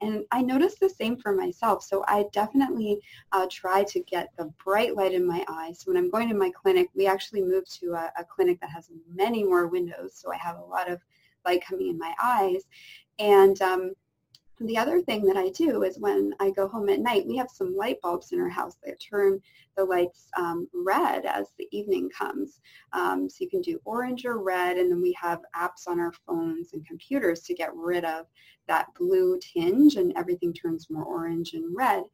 And 0.00 0.24
I 0.32 0.42
noticed 0.42 0.80
the 0.80 0.88
same 0.88 1.16
for 1.16 1.32
myself. 1.32 1.82
So 1.82 2.04
I 2.08 2.26
definitely 2.32 3.00
uh, 3.32 3.46
try 3.50 3.84
to 3.84 4.00
get 4.00 4.30
the 4.36 4.52
bright 4.62 4.96
light 4.96 5.14
in 5.14 5.26
my 5.26 5.44
eyes. 5.48 5.80
So 5.80 5.90
when 5.90 5.96
I'm 5.96 6.10
going 6.10 6.28
to 6.28 6.34
my 6.34 6.50
clinic, 6.50 6.88
we 6.94 7.06
actually 7.06 7.42
moved 7.42 7.72
to 7.80 7.92
a, 7.92 8.12
a 8.18 8.24
clinic 8.24 8.60
that 8.60 8.70
has 8.70 8.90
many 9.12 9.44
more 9.44 9.66
windows. 9.66 10.12
So 10.14 10.32
I 10.32 10.36
have 10.36 10.58
a 10.58 10.64
lot 10.64 10.90
of 10.90 11.00
light 11.46 11.64
coming 11.64 11.88
in 11.88 11.98
my 11.98 12.14
eyes. 12.22 12.64
And 13.18 13.60
um, 13.62 13.92
the 14.60 14.78
other 14.78 15.00
thing 15.00 15.24
that 15.24 15.36
I 15.36 15.50
do 15.50 15.82
is 15.82 15.98
when 15.98 16.32
I 16.38 16.50
go 16.50 16.68
home 16.68 16.88
at 16.88 17.00
night, 17.00 17.26
we 17.26 17.36
have 17.36 17.50
some 17.50 17.76
light 17.76 18.00
bulbs 18.00 18.32
in 18.32 18.40
our 18.40 18.48
house 18.48 18.76
that 18.84 19.00
turn 19.00 19.40
the 19.76 19.84
lights 19.84 20.28
um, 20.36 20.68
red 20.72 21.26
as 21.26 21.48
the 21.58 21.66
evening 21.72 22.08
comes. 22.16 22.60
Um, 22.92 23.28
so 23.28 23.38
you 23.40 23.50
can 23.50 23.62
do 23.62 23.80
orange 23.84 24.24
or 24.24 24.38
red, 24.38 24.76
and 24.76 24.90
then 24.90 25.02
we 25.02 25.12
have 25.20 25.40
apps 25.56 25.88
on 25.88 25.98
our 25.98 26.12
phones 26.26 26.72
and 26.72 26.86
computers 26.86 27.40
to 27.42 27.54
get 27.54 27.74
rid 27.74 28.04
of 28.04 28.26
that 28.68 28.86
blue 28.96 29.38
tinge, 29.40 29.96
and 29.96 30.12
everything 30.16 30.52
turns 30.52 30.88
more 30.88 31.04
orange 31.04 31.54
and 31.54 31.76
red. 31.76 32.04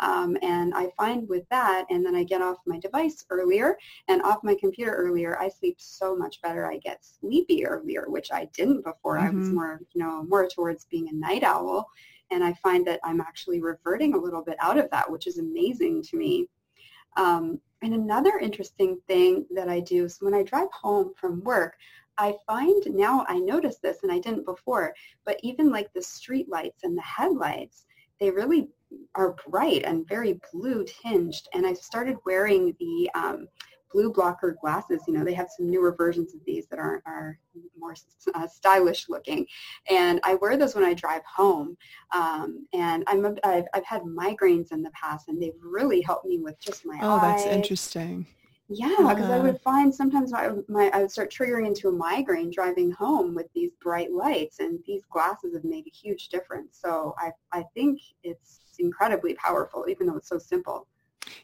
Um, 0.00 0.36
and 0.42 0.74
I 0.74 0.88
find 0.96 1.28
with 1.28 1.48
that, 1.50 1.86
and 1.88 2.04
then 2.04 2.14
I 2.14 2.24
get 2.24 2.42
off 2.42 2.56
my 2.66 2.78
device 2.78 3.24
earlier 3.30 3.78
and 4.08 4.22
off 4.22 4.42
my 4.42 4.56
computer 4.58 4.92
earlier, 4.92 5.38
I 5.38 5.48
sleep 5.48 5.76
so 5.78 6.16
much 6.16 6.42
better. 6.42 6.70
I 6.70 6.78
get 6.78 7.04
sleepy 7.04 7.64
earlier, 7.64 8.06
which 8.08 8.32
I 8.32 8.46
didn't 8.56 8.84
before. 8.84 9.16
Mm-hmm. 9.16 9.26
I 9.26 9.30
was 9.30 9.46
mm-hmm. 9.46 9.54
more, 9.54 9.80
you 9.92 10.02
know, 10.02 10.24
more 10.24 10.48
towards 10.48 10.86
being 10.86 11.08
a 11.08 11.14
night 11.14 11.44
owl. 11.44 11.88
And 12.30 12.42
I 12.42 12.54
find 12.54 12.86
that 12.86 13.00
I'm 13.04 13.20
actually 13.20 13.60
reverting 13.60 14.14
a 14.14 14.18
little 14.18 14.42
bit 14.42 14.56
out 14.60 14.78
of 14.78 14.90
that, 14.90 15.10
which 15.10 15.26
is 15.26 15.38
amazing 15.38 16.02
to 16.04 16.16
me. 16.16 16.48
Um, 17.16 17.60
and 17.82 17.94
another 17.94 18.38
interesting 18.38 18.98
thing 19.06 19.46
that 19.54 19.68
I 19.68 19.80
do 19.80 20.06
is 20.06 20.18
when 20.20 20.34
I 20.34 20.42
drive 20.42 20.68
home 20.72 21.12
from 21.16 21.44
work, 21.44 21.76
I 22.16 22.34
find 22.46 22.82
now 22.86 23.26
I 23.28 23.38
notice 23.38 23.78
this 23.78 24.02
and 24.02 24.10
I 24.10 24.18
didn't 24.18 24.46
before, 24.46 24.94
but 25.24 25.38
even 25.42 25.70
like 25.70 25.92
the 25.92 26.02
street 26.02 26.48
lights 26.48 26.84
and 26.84 26.96
the 26.96 27.02
headlights, 27.02 27.86
they 28.20 28.30
really 28.30 28.68
are 29.14 29.36
bright 29.48 29.82
and 29.84 30.08
very 30.08 30.40
blue 30.52 30.84
tinged. 30.84 31.48
And 31.52 31.66
I 31.66 31.74
started 31.74 32.16
wearing 32.24 32.74
the 32.78 33.10
um, 33.14 33.48
blue 33.94 34.12
blocker 34.12 34.56
glasses. 34.60 35.02
You 35.06 35.14
know, 35.14 35.24
they 35.24 35.34
have 35.34 35.48
some 35.56 35.70
newer 35.70 35.94
versions 35.96 36.34
of 36.34 36.40
these 36.44 36.66
that 36.66 36.78
are, 36.78 37.00
are 37.06 37.38
more 37.78 37.94
uh, 38.34 38.46
stylish 38.46 39.08
looking. 39.08 39.46
And 39.88 40.20
I 40.24 40.34
wear 40.34 40.56
those 40.56 40.74
when 40.74 40.84
I 40.84 40.94
drive 40.94 41.22
home. 41.24 41.76
Um, 42.12 42.66
and 42.74 43.04
I'm 43.06 43.24
I've, 43.44 43.66
I've 43.72 43.86
had 43.86 44.02
migraines 44.02 44.72
in 44.72 44.82
the 44.82 44.90
past, 44.90 45.28
and 45.28 45.40
they've 45.40 45.52
really 45.62 46.00
helped 46.00 46.26
me 46.26 46.38
with 46.38 46.58
just 46.60 46.84
my 46.84 46.98
oh, 47.00 47.12
eyes. 47.12 47.44
that's 47.44 47.54
interesting. 47.54 48.26
Yeah, 48.68 49.12
because 49.14 49.28
I 49.28 49.38
would 49.40 49.60
find 49.60 49.94
sometimes 49.94 50.32
my, 50.32 50.50
my 50.68 50.90
I 50.94 51.02
would 51.02 51.10
start 51.10 51.30
triggering 51.30 51.66
into 51.66 51.88
a 51.88 51.92
migraine 51.92 52.50
driving 52.50 52.90
home 52.90 53.34
with 53.34 53.46
these 53.54 53.72
bright 53.82 54.10
lights, 54.10 54.58
and 54.58 54.78
these 54.86 55.02
glasses 55.10 55.54
have 55.54 55.64
made 55.64 55.86
a 55.86 55.90
huge 55.90 56.28
difference. 56.28 56.78
So 56.80 57.14
I 57.18 57.32
I 57.52 57.64
think 57.74 58.00
it's 58.22 58.60
incredibly 58.78 59.34
powerful, 59.34 59.86
even 59.88 60.06
though 60.06 60.16
it's 60.16 60.28
so 60.30 60.38
simple. 60.38 60.86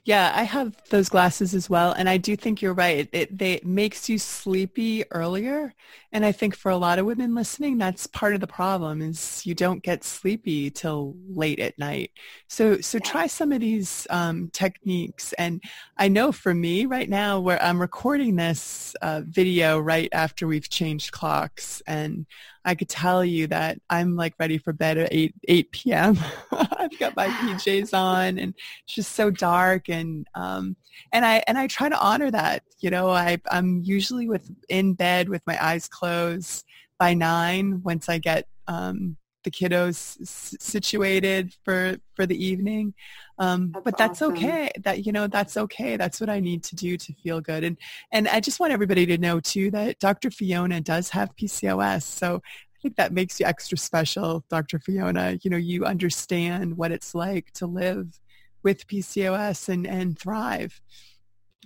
Yeah, 0.05 0.33
I 0.35 0.42
have 0.44 0.76
those 0.90 1.09
glasses 1.09 1.55
as 1.55 1.68
well, 1.68 1.92
and 1.92 2.09
I 2.09 2.16
do 2.16 2.37
think 2.37 2.62
you're 2.62 2.74
right. 2.74 3.09
It, 3.12 3.37
they, 3.37 3.53
it 3.55 3.66
makes 3.66 4.09
you 4.09 4.18
sleepy 4.18 5.05
earlier, 5.11 5.74
and 6.12 6.24
I 6.24 6.33
think 6.33 6.57
for 6.57 6.70
a 6.70 6.76
lot 6.76 6.98
of 6.98 7.07
women 7.07 7.35
listening, 7.35 7.79
that's 7.79 8.07
part 8.07 8.35
of 8.35 8.40
the 8.40 8.46
problem 8.46 9.03
is 9.03 9.44
you 9.44 9.55
don't 9.55 9.83
get 9.83 10.03
sleepy 10.03 10.70
till 10.70 11.14
late 11.29 11.61
at 11.61 11.79
night. 11.79 12.12
So, 12.48 12.81
so 12.81 12.98
try 12.98 13.26
some 13.26 13.53
of 13.53 13.61
these 13.61 14.07
um, 14.11 14.48
techniques. 14.53 15.33
And 15.35 15.62
I 15.96 16.09
know 16.09 16.33
for 16.33 16.55
me 16.55 16.87
right 16.87 17.09
now, 17.09 17.40
where 17.40 17.62
I'm 17.62 17.81
recording 17.81 18.37
this 18.37 18.94
uh, 19.03 19.22
video 19.24 19.79
right 19.79 20.09
after 20.12 20.46
we've 20.46 20.68
changed 20.68 21.12
clocks, 21.12 21.83
and 21.87 22.26
I 22.64 22.75
could 22.75 22.88
tell 22.88 23.25
you 23.25 23.46
that 23.49 23.79
I'm 23.88 24.16
like 24.16 24.35
ready 24.38 24.59
for 24.59 24.73
bed 24.73 24.99
at 24.99 25.12
8, 25.12 25.35
8 25.49 25.73
p.m. 25.73 26.18
I've 26.53 26.99
got 26.99 27.16
my 27.16 27.27
PJs 27.40 27.94
on 27.94 28.38
and 28.38 28.55
it's 28.85 28.94
just 28.94 29.12
so 29.12 29.31
dark 29.31 29.88
and, 29.88 30.27
um, 30.35 30.77
and 31.12 31.25
I, 31.25 31.42
and 31.46 31.57
I 31.57 31.66
try 31.66 31.88
to 31.88 31.99
honor 31.99 32.31
that, 32.31 32.62
you 32.81 32.90
know, 32.90 33.11
I, 33.11 33.38
I'm 33.51 33.81
usually 33.83 34.29
with 34.29 34.51
in 34.68 34.94
bed 34.94 35.29
with 35.29 35.42
my 35.46 35.62
eyes 35.64 35.88
closed 35.88 36.64
by 36.99 37.14
nine 37.14 37.83
once 37.83 38.09
I 38.09 38.18
get, 38.18 38.46
um, 38.66 39.16
the 39.44 39.50
kiddos 39.50 40.20
s- 40.20 40.57
situated 40.61 41.55
for 41.64 41.96
for 42.14 42.26
the 42.26 42.44
evening. 42.44 42.94
Um, 43.38 43.70
that's 43.72 43.85
but 43.85 43.96
that's 43.96 44.22
awesome. 44.22 44.37
okay. 44.37 44.70
That 44.81 45.07
you 45.07 45.12
know 45.12 45.26
that's 45.26 45.57
okay. 45.57 45.96
That's 45.96 46.20
what 46.20 46.31
i 46.31 46.40
need 46.40 46.62
to 46.64 46.76
do 46.76 46.96
to 46.96 47.12
feel 47.14 47.40
good. 47.40 47.64
And 47.64 47.76
and 48.12 48.29
i 48.29 48.40
just 48.40 48.61
want 48.61 48.72
everybody 48.72 49.07
to 49.07 49.18
know 49.18 49.40
too 49.40 49.70
that 49.70 49.98
dr 49.98 50.31
fiona 50.31 50.81
does 50.81 51.11
have 51.11 51.35
pcos 51.37 52.03
so 52.03 52.37
i 52.44 52.79
think 52.83 52.96
that 52.96 53.12
makes 53.12 53.40
you 53.40 53.46
extra 53.46 53.79
special 53.79 54.44
dr 54.50 54.79
fiona. 54.81 55.38
You 55.42 55.50
know 55.50 55.57
you 55.57 55.85
understand 55.85 56.76
what 56.76 56.92
it's 56.92 57.14
like 57.14 57.53
to 57.53 57.66
live 57.66 58.20
with 58.62 58.87
pcos 58.87 59.68
and 59.68 59.87
and 59.87 60.18
thrive. 60.18 60.81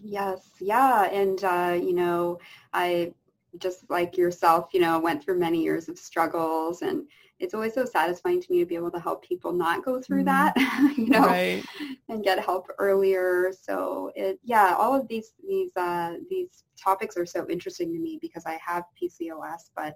Yes. 0.02 0.48
Yeah. 0.60 1.04
And 1.10 1.42
uh, 1.42 1.78
you 1.80 1.94
know 1.94 2.38
i 2.72 3.12
just 3.58 3.88
like 3.88 4.16
yourself 4.16 4.70
you 4.72 4.80
know 4.80 4.98
went 4.98 5.22
through 5.22 5.38
many 5.38 5.62
years 5.62 5.88
of 5.88 5.96
struggles 5.96 6.82
and 6.82 7.06
it's 7.44 7.52
always 7.52 7.74
so 7.74 7.84
satisfying 7.84 8.40
to 8.40 8.50
me 8.50 8.58
to 8.58 8.66
be 8.66 8.74
able 8.74 8.90
to 8.90 8.98
help 8.98 9.22
people 9.22 9.52
not 9.52 9.84
go 9.84 10.00
through 10.00 10.22
mm 10.22 10.24
that, 10.24 10.56
you 10.96 11.08
know, 11.08 11.26
right. 11.26 11.62
and 12.08 12.24
get 12.24 12.42
help 12.42 12.66
earlier. 12.78 13.52
So 13.52 14.10
it, 14.14 14.38
yeah, 14.42 14.74
all 14.78 14.94
of 14.98 15.06
these 15.06 15.34
these 15.46 15.70
uh, 15.76 16.14
these 16.30 16.64
topics 16.82 17.18
are 17.18 17.26
so 17.26 17.46
interesting 17.50 17.92
to 17.92 17.98
me 17.98 18.18
because 18.22 18.44
I 18.46 18.58
have 18.66 18.84
PCOS, 19.00 19.70
but 19.76 19.94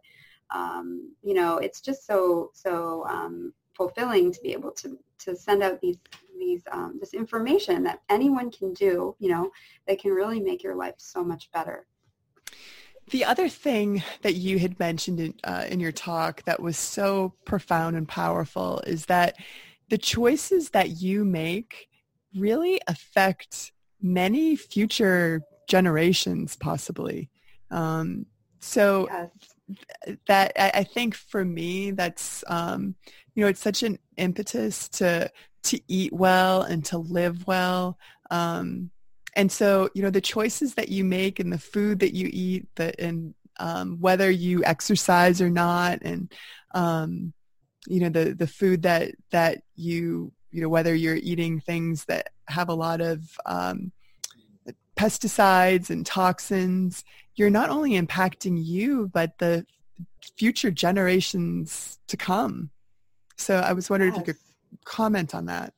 um, 0.50 1.14
you 1.22 1.32
know, 1.32 1.56
it's 1.56 1.80
just 1.80 2.06
so 2.06 2.50
so 2.52 3.06
um, 3.08 3.54
fulfilling 3.74 4.30
to 4.32 4.40
be 4.42 4.52
able 4.52 4.72
to 4.72 4.98
to 5.20 5.34
send 5.34 5.62
out 5.62 5.80
these 5.80 5.96
these 6.38 6.62
um, 6.70 6.98
this 7.00 7.14
information 7.14 7.82
that 7.84 8.02
anyone 8.10 8.50
can 8.50 8.74
do. 8.74 9.16
You 9.18 9.30
know, 9.30 9.50
that 9.86 9.98
can 9.98 10.12
really 10.12 10.40
make 10.40 10.62
your 10.62 10.74
life 10.74 10.96
so 10.98 11.24
much 11.24 11.50
better. 11.52 11.86
The 13.10 13.24
other 13.24 13.48
thing 13.48 14.02
that 14.22 14.34
you 14.34 14.58
had 14.58 14.78
mentioned 14.78 15.20
in, 15.20 15.34
uh, 15.44 15.64
in 15.68 15.80
your 15.80 15.92
talk 15.92 16.42
that 16.44 16.60
was 16.60 16.76
so 16.76 17.32
profound 17.44 17.96
and 17.96 18.06
powerful 18.06 18.82
is 18.86 19.06
that 19.06 19.36
the 19.88 19.98
choices 19.98 20.70
that 20.70 21.00
you 21.00 21.24
make 21.24 21.88
really 22.34 22.80
affect 22.86 23.72
many 24.00 24.56
future 24.56 25.42
generations 25.68 26.56
possibly. 26.56 27.30
Um, 27.70 28.26
so 28.60 29.08
yes. 29.10 30.16
that 30.26 30.52
I, 30.56 30.80
I, 30.80 30.84
think 30.84 31.14
for 31.14 31.44
me, 31.44 31.90
that's, 31.92 32.42
um, 32.46 32.94
you 33.34 33.42
know, 33.42 33.48
it's 33.48 33.60
such 33.60 33.82
an 33.82 33.98
impetus 34.16 34.88
to, 34.90 35.30
to 35.64 35.80
eat 35.88 36.12
well 36.12 36.62
and 36.62 36.84
to 36.86 36.98
live 36.98 37.46
well. 37.46 37.98
Um, 38.30 38.90
and 39.38 39.52
so, 39.52 39.88
you 39.94 40.02
know, 40.02 40.10
the 40.10 40.20
choices 40.20 40.74
that 40.74 40.88
you 40.88 41.04
make 41.04 41.38
and 41.38 41.52
the 41.52 41.60
food 41.60 42.00
that 42.00 42.12
you 42.12 42.28
eat, 42.32 42.66
the, 42.74 43.00
and 43.00 43.34
um, 43.60 43.98
whether 44.00 44.28
you 44.28 44.64
exercise 44.64 45.40
or 45.40 45.48
not, 45.48 46.00
and 46.02 46.32
um, 46.74 47.32
you 47.86 48.00
know, 48.00 48.08
the 48.08 48.34
the 48.34 48.48
food 48.48 48.82
that 48.82 49.12
that 49.30 49.62
you 49.76 50.32
you 50.50 50.60
know 50.60 50.68
whether 50.68 50.92
you're 50.92 51.14
eating 51.14 51.60
things 51.60 52.04
that 52.06 52.30
have 52.48 52.68
a 52.68 52.74
lot 52.74 53.00
of 53.00 53.22
um, 53.46 53.92
pesticides 54.96 55.88
and 55.88 56.04
toxins, 56.04 57.04
you're 57.36 57.48
not 57.48 57.70
only 57.70 57.92
impacting 57.92 58.58
you 58.60 59.08
but 59.14 59.38
the 59.38 59.64
future 60.36 60.72
generations 60.72 62.00
to 62.08 62.16
come. 62.16 62.70
So 63.36 63.58
I 63.58 63.72
was 63.72 63.88
wondering 63.88 64.14
yes. 64.14 64.22
if 64.22 64.26
you 64.26 64.34
could 64.34 64.42
comment 64.84 65.32
on 65.32 65.46
that. 65.46 65.74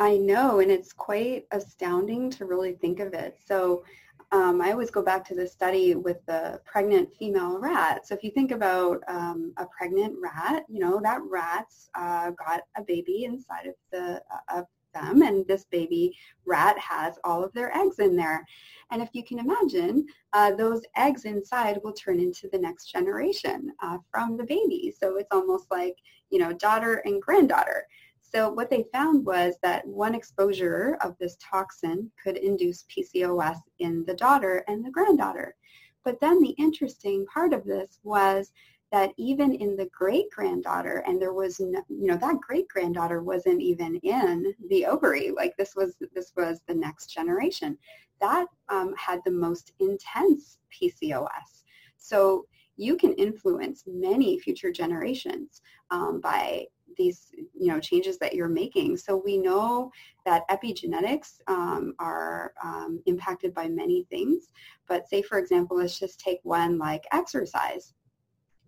I 0.00 0.16
know, 0.16 0.60
and 0.60 0.70
it's 0.70 0.94
quite 0.94 1.44
astounding 1.50 2.30
to 2.30 2.46
really 2.46 2.72
think 2.72 3.00
of 3.00 3.12
it. 3.12 3.38
So 3.46 3.84
um, 4.32 4.62
I 4.62 4.72
always 4.72 4.90
go 4.90 5.02
back 5.02 5.26
to 5.26 5.34
the 5.34 5.46
study 5.46 5.94
with 5.94 6.24
the 6.24 6.58
pregnant 6.64 7.12
female 7.18 7.58
rat. 7.58 8.06
So 8.06 8.14
if 8.14 8.24
you 8.24 8.30
think 8.30 8.50
about 8.50 9.02
um, 9.08 9.52
a 9.58 9.66
pregnant 9.66 10.14
rat, 10.18 10.64
you 10.70 10.80
know, 10.80 11.00
that 11.02 11.20
rat's 11.28 11.90
uh, 11.94 12.30
got 12.30 12.62
a 12.78 12.82
baby 12.82 13.24
inside 13.24 13.66
of 13.66 13.74
the 13.92 14.22
uh, 14.32 14.60
of 14.60 14.64
them, 14.94 15.20
and 15.20 15.46
this 15.46 15.64
baby 15.64 16.16
rat 16.46 16.78
has 16.78 17.18
all 17.22 17.44
of 17.44 17.52
their 17.52 17.76
eggs 17.76 17.98
in 17.98 18.16
there. 18.16 18.46
And 18.90 19.02
if 19.02 19.10
you 19.12 19.22
can 19.22 19.38
imagine, 19.38 20.06
uh, 20.32 20.54
those 20.54 20.80
eggs 20.96 21.26
inside 21.26 21.78
will 21.84 21.92
turn 21.92 22.18
into 22.18 22.48
the 22.50 22.58
next 22.58 22.86
generation 22.86 23.70
uh, 23.82 23.98
from 24.10 24.38
the 24.38 24.44
baby. 24.44 24.94
So 24.98 25.16
it's 25.16 25.28
almost 25.30 25.66
like, 25.70 25.96
you 26.30 26.38
know, 26.38 26.54
daughter 26.54 27.02
and 27.04 27.20
granddaughter. 27.20 27.86
So 28.32 28.48
what 28.50 28.70
they 28.70 28.84
found 28.92 29.26
was 29.26 29.56
that 29.62 29.86
one 29.86 30.14
exposure 30.14 30.96
of 31.00 31.16
this 31.18 31.36
toxin 31.40 32.10
could 32.22 32.36
induce 32.36 32.84
PCOS 32.84 33.56
in 33.80 34.04
the 34.04 34.14
daughter 34.14 34.64
and 34.68 34.84
the 34.84 34.90
granddaughter. 34.90 35.56
But 36.04 36.20
then 36.20 36.40
the 36.40 36.50
interesting 36.50 37.26
part 37.26 37.52
of 37.52 37.64
this 37.64 37.98
was 38.04 38.52
that 38.92 39.12
even 39.16 39.54
in 39.54 39.76
the 39.76 39.88
great 39.92 40.30
granddaughter, 40.30 41.04
and 41.06 41.20
there 41.20 41.32
was, 41.32 41.60
no, 41.60 41.82
you 41.88 42.06
know, 42.06 42.16
that 42.16 42.40
great 42.40 42.68
granddaughter 42.68 43.22
wasn't 43.22 43.60
even 43.60 43.96
in 43.96 44.54
the 44.68 44.86
ovary. 44.86 45.30
Like 45.30 45.56
this 45.56 45.74
was, 45.76 45.96
this 46.14 46.32
was 46.36 46.60
the 46.66 46.74
next 46.74 47.06
generation 47.06 47.76
that 48.20 48.46
um, 48.68 48.94
had 48.96 49.20
the 49.24 49.30
most 49.30 49.72
intense 49.80 50.58
PCOS. 50.72 51.64
So 51.96 52.46
you 52.76 52.96
can 52.96 53.12
influence 53.14 53.84
many 53.86 54.38
future 54.38 54.72
generations 54.72 55.62
um, 55.90 56.20
by 56.20 56.66
these 56.96 57.32
you 57.54 57.68
know 57.68 57.80
changes 57.80 58.18
that 58.18 58.34
you're 58.34 58.48
making. 58.48 58.96
So 58.96 59.22
we 59.24 59.36
know 59.36 59.90
that 60.24 60.48
epigenetics 60.48 61.40
um, 61.46 61.94
are 61.98 62.52
um, 62.62 63.02
impacted 63.06 63.54
by 63.54 63.68
many 63.68 64.06
things. 64.10 64.48
But 64.88 65.08
say 65.08 65.22
for 65.22 65.38
example, 65.38 65.78
let's 65.78 65.98
just 65.98 66.20
take 66.20 66.40
one 66.42 66.78
like 66.78 67.04
exercise. 67.12 67.94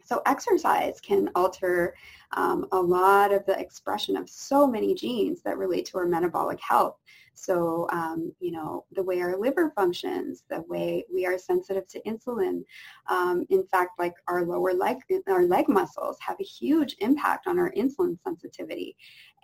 So 0.04 0.22
exercise 0.26 1.00
can 1.00 1.30
alter 1.34 1.94
um, 2.32 2.66
a 2.72 2.80
lot 2.80 3.32
of 3.32 3.44
the 3.46 3.58
expression 3.58 4.16
of 4.16 4.28
so 4.28 4.66
many 4.66 4.94
genes 4.94 5.42
that 5.42 5.58
relate 5.58 5.86
to 5.86 5.98
our 5.98 6.06
metabolic 6.06 6.60
health. 6.60 6.96
So, 7.34 7.88
um, 7.90 8.32
you 8.40 8.52
know, 8.52 8.84
the 8.92 9.02
way 9.02 9.20
our 9.20 9.36
liver 9.36 9.72
functions, 9.74 10.44
the 10.48 10.62
way 10.68 11.04
we 11.12 11.26
are 11.26 11.38
sensitive 11.38 11.88
to 11.88 12.00
insulin. 12.02 12.62
Um, 13.08 13.46
in 13.50 13.64
fact, 13.64 13.98
like 13.98 14.14
our 14.28 14.44
lower 14.44 14.72
leg, 14.72 14.98
our 15.28 15.44
leg 15.44 15.68
muscles 15.68 16.18
have 16.20 16.36
a 16.40 16.44
huge 16.44 16.96
impact 17.00 17.46
on 17.46 17.58
our 17.58 17.72
insulin 17.72 18.18
sensitivity. 18.22 18.96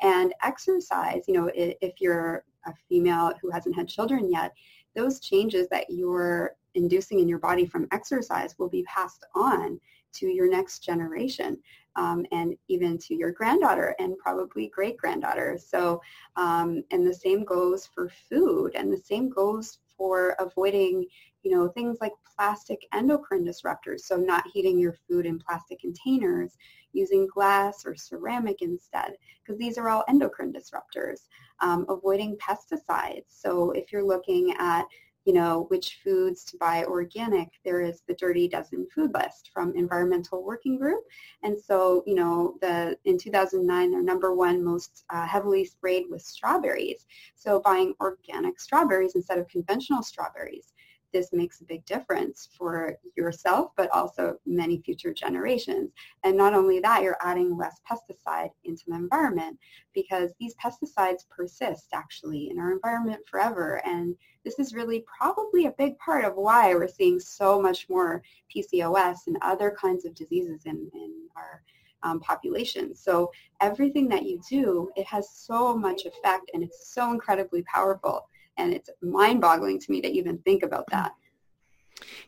And 0.02 0.34
exercise, 0.42 1.22
you 1.26 1.34
know, 1.34 1.50
if 1.54 2.00
you're 2.00 2.44
a 2.66 2.74
female 2.88 3.32
who 3.40 3.50
hasn't 3.50 3.74
had 3.74 3.88
children 3.88 4.30
yet, 4.30 4.52
those 4.94 5.20
changes 5.20 5.68
that 5.70 5.86
you're 5.88 6.56
inducing 6.74 7.20
in 7.20 7.28
your 7.28 7.38
body 7.38 7.66
from 7.66 7.88
exercise 7.90 8.54
will 8.58 8.68
be 8.68 8.82
passed 8.84 9.24
on 9.34 9.80
to 10.18 10.26
your 10.26 10.50
next 10.50 10.80
generation 10.80 11.58
um, 11.96 12.24
and 12.32 12.56
even 12.68 12.96
to 12.98 13.14
your 13.14 13.32
granddaughter 13.32 13.94
and 13.98 14.16
probably 14.18 14.68
great 14.68 14.96
granddaughter. 14.96 15.58
So, 15.62 16.00
um, 16.36 16.82
and 16.90 17.06
the 17.06 17.14
same 17.14 17.44
goes 17.44 17.86
for 17.86 18.10
food 18.28 18.74
and 18.74 18.92
the 18.92 18.98
same 18.98 19.28
goes 19.28 19.78
for 19.96 20.36
avoiding, 20.38 21.06
you 21.42 21.50
know, 21.50 21.68
things 21.68 21.98
like 22.00 22.12
plastic 22.36 22.86
endocrine 22.94 23.44
disruptors. 23.44 24.00
So 24.00 24.16
not 24.16 24.44
heating 24.52 24.78
your 24.78 24.94
food 25.08 25.26
in 25.26 25.40
plastic 25.40 25.80
containers, 25.80 26.56
using 26.92 27.26
glass 27.26 27.84
or 27.84 27.96
ceramic 27.96 28.62
instead, 28.62 29.14
because 29.42 29.58
these 29.58 29.76
are 29.76 29.88
all 29.88 30.04
endocrine 30.08 30.52
disruptors. 30.52 31.22
Um, 31.60 31.84
avoiding 31.88 32.36
pesticides. 32.36 33.24
So 33.26 33.72
if 33.72 33.92
you're 33.92 34.06
looking 34.06 34.54
at 34.58 34.84
you 35.28 35.34
know, 35.34 35.66
which 35.68 35.98
foods 36.02 36.42
to 36.42 36.56
buy 36.56 36.86
organic, 36.86 37.50
there 37.62 37.82
is 37.82 38.00
the 38.08 38.14
Dirty 38.14 38.48
Dozen 38.48 38.86
food 38.94 39.12
list 39.12 39.50
from 39.52 39.76
Environmental 39.76 40.42
Working 40.42 40.78
Group. 40.78 41.04
And 41.42 41.54
so, 41.60 42.02
you 42.06 42.14
know, 42.14 42.54
the 42.62 42.96
in 43.04 43.18
2009, 43.18 43.90
they're 43.90 44.02
number 44.02 44.34
one 44.34 44.64
most 44.64 45.04
uh, 45.10 45.26
heavily 45.26 45.66
sprayed 45.66 46.06
with 46.08 46.22
strawberries. 46.22 47.04
So 47.34 47.60
buying 47.60 47.92
organic 48.00 48.58
strawberries 48.58 49.16
instead 49.16 49.36
of 49.36 49.46
conventional 49.48 50.02
strawberries 50.02 50.72
this 51.12 51.32
makes 51.32 51.60
a 51.60 51.64
big 51.64 51.84
difference 51.86 52.48
for 52.56 52.98
yourself, 53.16 53.72
but 53.76 53.90
also 53.90 54.38
many 54.46 54.80
future 54.80 55.12
generations. 55.12 55.90
And 56.24 56.36
not 56.36 56.54
only 56.54 56.80
that, 56.80 57.02
you're 57.02 57.16
adding 57.20 57.56
less 57.56 57.80
pesticide 57.90 58.50
into 58.64 58.84
the 58.86 58.94
environment 58.94 59.58
because 59.94 60.32
these 60.38 60.54
pesticides 60.56 61.28
persist 61.28 61.88
actually 61.92 62.50
in 62.50 62.58
our 62.58 62.72
environment 62.72 63.20
forever. 63.26 63.80
And 63.86 64.14
this 64.44 64.58
is 64.58 64.74
really 64.74 65.04
probably 65.18 65.66
a 65.66 65.74
big 65.78 65.98
part 65.98 66.24
of 66.24 66.34
why 66.34 66.74
we're 66.74 66.88
seeing 66.88 67.20
so 67.20 67.60
much 67.60 67.88
more 67.88 68.22
PCOS 68.54 69.26
and 69.26 69.38
other 69.42 69.74
kinds 69.78 70.04
of 70.04 70.14
diseases 70.14 70.62
in, 70.66 70.90
in 70.94 71.12
our 71.36 71.62
um, 72.02 72.20
population. 72.20 72.94
So 72.94 73.30
everything 73.60 74.08
that 74.08 74.24
you 74.24 74.40
do, 74.48 74.90
it 74.96 75.06
has 75.06 75.30
so 75.30 75.76
much 75.76 76.04
effect 76.04 76.50
and 76.54 76.62
it's 76.62 76.92
so 76.92 77.10
incredibly 77.12 77.62
powerful 77.62 78.28
and 78.58 78.74
it's 78.74 78.90
mind-boggling 79.00 79.80
to 79.80 79.90
me 79.90 80.00
to 80.02 80.08
even 80.08 80.38
think 80.38 80.62
about 80.62 80.86
that. 80.90 81.12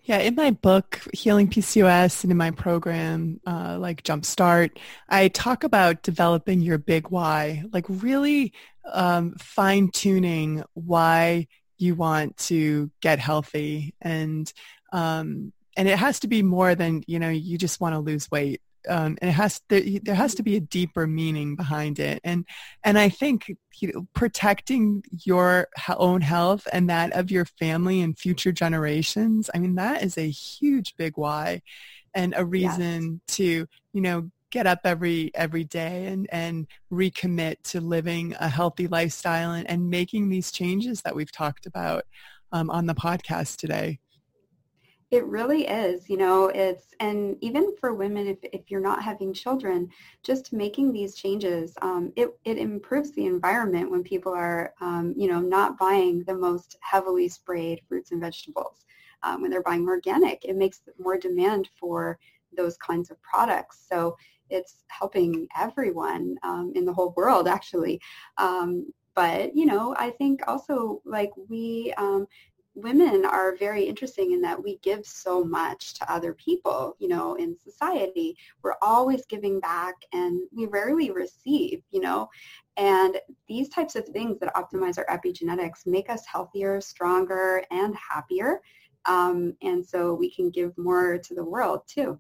Yeah, 0.05 0.19
in 0.19 0.35
my 0.35 0.51
book, 0.51 1.01
Healing 1.13 1.49
PCOS, 1.49 2.25
and 2.25 2.31
in 2.31 2.37
my 2.37 2.51
program, 2.51 3.41
uh, 3.47 3.77
like 3.79 4.03
Jumpstart, 4.03 4.79
I 5.09 5.29
talk 5.29 5.63
about 5.63 6.03
developing 6.03 6.61
your 6.61 6.79
big 6.79 7.09
why, 7.09 7.65
like 7.73 7.85
really 7.89 8.53
um, 8.91 9.35
fine-tuning 9.39 10.65
why 10.75 11.47
you 11.79 11.95
want 11.95 12.37
to 12.37 12.91
get 13.01 13.19
healthy, 13.19 13.95
and 14.01 14.53
um, 14.93 15.53
and 15.77 15.89
it 15.89 15.99
has 15.99 16.21
to 16.21 16.29
be 16.29 16.43
more 16.43 16.75
than 16.75 17.05
you 17.07 17.19
know 17.19 17.31
you 17.31 17.57
just 17.57 17.81
want 17.81 17.95
to 17.95 18.01
lose 18.01 18.31
weight 18.31 18.61
um, 18.89 19.17
and 19.21 19.31
it 19.31 19.33
has 19.33 19.61
to, 19.69 20.01
there 20.03 20.15
has 20.15 20.35
to 20.35 20.43
be 20.43 20.57
a 20.57 20.61
deeper 20.61 21.07
meaning 21.07 21.57
behind 21.57 21.99
it 21.99 22.21
and 22.25 22.45
and 22.85 22.99
i 22.99 23.09
think 23.09 23.53
you 23.79 23.93
know, 23.93 24.07
protecting 24.15 25.03
your 25.25 25.69
own 25.97 26.21
health 26.21 26.67
and 26.73 26.91
that 26.91 27.13
of 27.13 27.31
your 27.31 27.45
family 27.45 28.01
and 28.01 28.19
future 28.19 28.53
generations 28.53 29.51
i 29.55 29.59
mean 29.59 29.75
that 29.75 30.03
is 30.03 30.17
a 30.17 30.29
huge 30.31 30.95
big 30.97 31.17
why 31.17 31.61
and 32.15 32.35
a 32.37 32.45
reason 32.45 33.21
yes. 33.29 33.37
to 33.37 33.67
you 33.93 34.01
know 34.01 34.31
get 34.51 34.67
up 34.67 34.81
every 34.85 35.31
every 35.35 35.65
day 35.65 36.07
and 36.07 36.27
and 36.33 36.67
recommit 36.93 37.57
to 37.63 37.81
living 37.81 38.35
a 38.41 38.49
healthy 38.49 38.89
lifestyle 38.89 39.53
and, 39.53 39.69
and 39.71 39.89
making 39.89 40.29
these 40.29 40.51
changes 40.51 41.03
that 41.03 41.15
we've 41.15 41.33
talked 41.33 41.67
about 41.67 42.05
um, 42.53 42.69
on 42.71 42.87
the 42.87 42.95
podcast 42.95 43.57
today 43.57 43.99
it 45.11 45.25
really 45.27 45.67
is, 45.67 46.09
you 46.09 46.17
know, 46.17 46.49
it's, 46.49 46.95
and 47.01 47.37
even 47.41 47.75
for 47.81 47.95
women, 47.95 48.29
if, 48.29 48.39
if 48.53 48.71
you're 48.71 48.81
not 48.81 49.03
having 49.03 49.33
children, 49.33 49.89
just 50.23 50.53
making 50.53 50.93
these 50.93 51.17
changes, 51.17 51.75
um, 51.83 52.13
it, 52.15 52.29
it 52.45 52.59
improves 52.59 53.11
the 53.13 53.27
environment 53.27 53.91
when 53.91 54.05
people 54.05 54.33
are, 54.33 54.73
um, 54.81 55.13
you 55.17 55.29
know, 55.29 55.41
not 55.41 55.77
buying 55.79 56.23
the 56.25 56.35
most 56.35 56.77
heavily 56.81 57.29
sprayed 57.29 57.81
fruits 57.89 58.13
and 58.13 58.21
vegetables. 58.21 58.85
Um, 59.25 59.43
when 59.43 59.51
they're 59.51 59.63
buying 59.63 59.87
organic, 59.89 60.45
it 60.45 60.57
makes 60.57 60.83
more 60.99 61.19
demand 61.19 61.69
for 61.79 62.19
those 62.57 62.77
kinds 62.77 63.11
of 63.11 63.21
products. 63.21 63.85
So 63.89 64.17
it's 64.49 64.85
helping 64.89 65.49
everyone 65.59 66.37
um, 66.45 66.73
in 66.77 66.85
the 66.85 66.93
whole 66.93 67.15
world, 67.17 67.49
actually. 67.49 68.01
Um, 68.39 68.93
but 69.15 69.55
you 69.57 69.67
know 69.67 69.95
i 69.99 70.11
think 70.11 70.41
also 70.47 71.03
like 71.05 71.31
we 71.49 71.93
um, 71.97 72.27
women 72.83 73.25
are 73.25 73.57
very 73.57 73.85
interesting 73.85 74.33
in 74.33 74.41
that 74.43 74.63
we 74.63 74.79
give 74.79 75.07
so 75.07 75.45
much 75.45 75.95
to 75.95 76.13
other 76.13 76.35
people, 76.35 76.97
you 76.99 77.09
know, 77.09 77.35
in 77.35 77.57
society. 77.59 78.37
We're 78.63 78.77
always 78.83 79.27
giving 79.27 79.61
back 79.61 79.95
and 80.13 80.43
we 80.53 80.67
rarely 80.67 81.11
receive, 81.11 81.83
you 81.91 82.01
know. 82.01 82.29
And 82.77 83.19
these 83.49 83.69
types 83.69 83.97
of 83.97 84.07
things 84.07 84.39
that 84.41 84.55
optimize 84.55 84.99
our 84.99 85.07
epigenetics 85.07 85.87
make 85.87 86.11
us 86.11 86.25
healthier, 86.27 86.81
stronger, 86.81 87.65
and 87.71 87.95
happier. 87.97 88.61
Um, 89.07 89.55
and 89.63 89.85
so 89.85 90.15
we 90.15 90.31
can 90.31 90.51
give 90.51 90.77
more 90.77 91.19
to 91.19 91.35
the 91.35 91.45
world 91.45 91.83
too. 91.87 92.19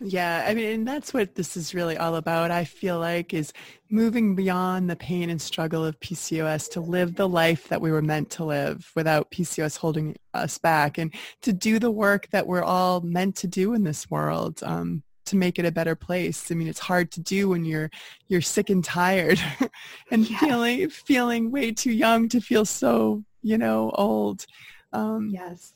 Yeah, 0.00 0.44
I 0.46 0.54
mean, 0.54 0.70
and 0.70 0.88
that's 0.88 1.14
what 1.14 1.34
this 1.34 1.56
is 1.56 1.74
really 1.74 1.96
all 1.96 2.16
about. 2.16 2.50
I 2.50 2.64
feel 2.64 2.98
like 2.98 3.32
is 3.32 3.52
moving 3.90 4.34
beyond 4.34 4.90
the 4.90 4.96
pain 4.96 5.30
and 5.30 5.40
struggle 5.40 5.84
of 5.84 5.98
PCOS 6.00 6.70
to 6.72 6.80
live 6.80 7.14
the 7.14 7.28
life 7.28 7.68
that 7.68 7.80
we 7.80 7.90
were 7.90 8.02
meant 8.02 8.30
to 8.30 8.44
live 8.44 8.90
without 8.94 9.30
PCOS 9.30 9.78
holding 9.78 10.16
us 10.34 10.58
back 10.58 10.98
and 10.98 11.14
to 11.42 11.52
do 11.52 11.78
the 11.78 11.90
work 11.90 12.28
that 12.30 12.46
we're 12.46 12.64
all 12.64 13.00
meant 13.00 13.36
to 13.36 13.46
do 13.46 13.72
in 13.74 13.84
this 13.84 14.10
world. 14.10 14.62
Um, 14.62 15.02
to 15.26 15.36
make 15.36 15.58
it 15.58 15.64
a 15.64 15.72
better 15.72 15.94
place. 15.94 16.50
I 16.50 16.54
mean, 16.54 16.68
it's 16.68 16.78
hard 16.78 17.10
to 17.12 17.20
do 17.20 17.48
when 17.48 17.64
you're 17.64 17.90
you're 18.28 18.42
sick 18.42 18.68
and 18.68 18.84
tired 18.84 19.40
and 20.10 20.28
yes. 20.28 20.40
feeling 20.40 20.90
feeling 20.90 21.50
way 21.50 21.72
too 21.72 21.92
young 21.92 22.28
to 22.28 22.40
feel 22.40 22.66
so, 22.66 23.24
you 23.42 23.56
know, 23.56 23.90
old. 23.94 24.44
Um, 24.92 25.30
yes. 25.32 25.72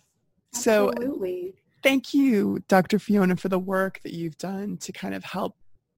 Absolutely. 0.55 1.55
So 1.55 1.68
thank 1.89 2.13
you, 2.13 2.63
Dr. 2.69 2.99
Fiona, 2.99 3.35
for 3.35 3.49
the 3.49 3.59
work 3.59 3.99
that 4.03 4.13
you've 4.13 4.37
done 4.37 4.77
to 4.77 4.93
kind 4.93 5.15
of 5.15 5.25
help 5.25 5.57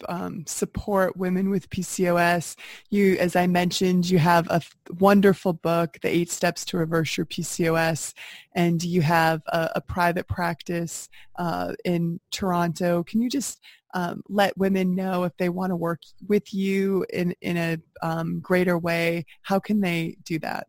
um, 0.09 0.44
support 0.46 1.16
women 1.16 1.50
with 1.50 1.68
PCOS. 1.68 2.55
You, 2.90 3.16
as 3.18 3.35
I 3.35 3.48
mentioned, 3.48 4.09
you 4.09 4.18
have 4.18 4.48
a 4.50 4.55
f- 4.55 4.76
wonderful 5.00 5.53
book, 5.53 5.98
The 6.00 6.09
Eight 6.09 6.31
Steps 6.31 6.64
to 6.66 6.76
Reverse 6.76 7.16
Your 7.16 7.26
PCOS, 7.26 8.14
and 8.55 8.81
you 8.85 9.03
have 9.03 9.42
a, 9.48 9.70
a 9.76 9.81
private 9.81 10.29
practice 10.29 11.09
uh, 11.40 11.72
in 11.85 12.20
Toronto. 12.31 13.03
Can 13.03 13.20
you 13.20 13.29
just 13.29 13.61
um, 13.92 14.22
let 14.29 14.57
women 14.57 14.94
know 14.94 15.24
if 15.24 15.37
they 15.38 15.48
want 15.48 15.70
to 15.70 15.76
work 15.76 16.03
with 16.29 16.55
you 16.55 17.05
in, 17.12 17.35
in 17.40 17.57
a 17.57 17.79
um, 18.00 18.38
greater 18.38 18.79
way? 18.79 19.26
How 19.42 19.59
can 19.59 19.81
they 19.81 20.16
do 20.24 20.38
that? 20.38 20.68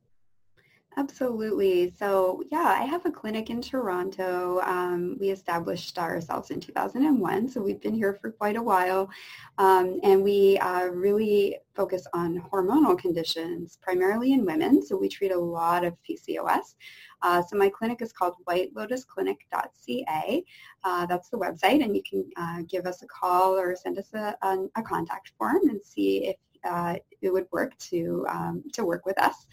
Absolutely. 0.97 1.89
So 1.97 2.43
yeah, 2.51 2.75
I 2.77 2.83
have 2.83 3.05
a 3.05 3.11
clinic 3.11 3.49
in 3.49 3.61
Toronto. 3.61 4.59
Um, 4.61 5.15
we 5.21 5.29
established 5.29 5.97
ourselves 5.97 6.51
in 6.51 6.59
2001, 6.59 7.47
so 7.47 7.61
we've 7.61 7.79
been 7.79 7.93
here 7.93 8.17
for 8.21 8.29
quite 8.29 8.57
a 8.57 8.61
while. 8.61 9.09
Um, 9.57 10.01
and 10.03 10.21
we 10.21 10.57
uh, 10.57 10.87
really 10.87 11.57
focus 11.75 12.05
on 12.13 12.43
hormonal 12.51 12.99
conditions, 12.99 13.77
primarily 13.81 14.33
in 14.33 14.45
women. 14.45 14.85
So 14.85 14.97
we 14.97 15.07
treat 15.07 15.31
a 15.31 15.39
lot 15.39 15.85
of 15.85 15.95
PCOS. 16.07 16.75
Uh, 17.21 17.41
so 17.41 17.55
my 17.55 17.69
clinic 17.69 18.01
is 18.01 18.11
called 18.11 18.35
whitelotusclinic.ca. 18.45 20.43
Uh, 20.83 21.05
that's 21.05 21.29
the 21.29 21.37
website, 21.37 21.81
and 21.83 21.95
you 21.95 22.03
can 22.03 22.25
uh, 22.35 22.63
give 22.67 22.85
us 22.85 23.01
a 23.01 23.07
call 23.07 23.57
or 23.57 23.77
send 23.77 23.97
us 23.97 24.13
a, 24.13 24.35
a, 24.41 24.57
a 24.75 24.81
contact 24.81 25.31
form 25.37 25.69
and 25.69 25.81
see 25.81 26.25
if 26.25 26.35
uh, 26.63 26.95
it 27.21 27.31
would 27.31 27.47
work 27.51 27.77
to 27.77 28.25
um, 28.29 28.63
to 28.73 28.85
work 28.85 29.05
with 29.05 29.19
us. 29.21 29.47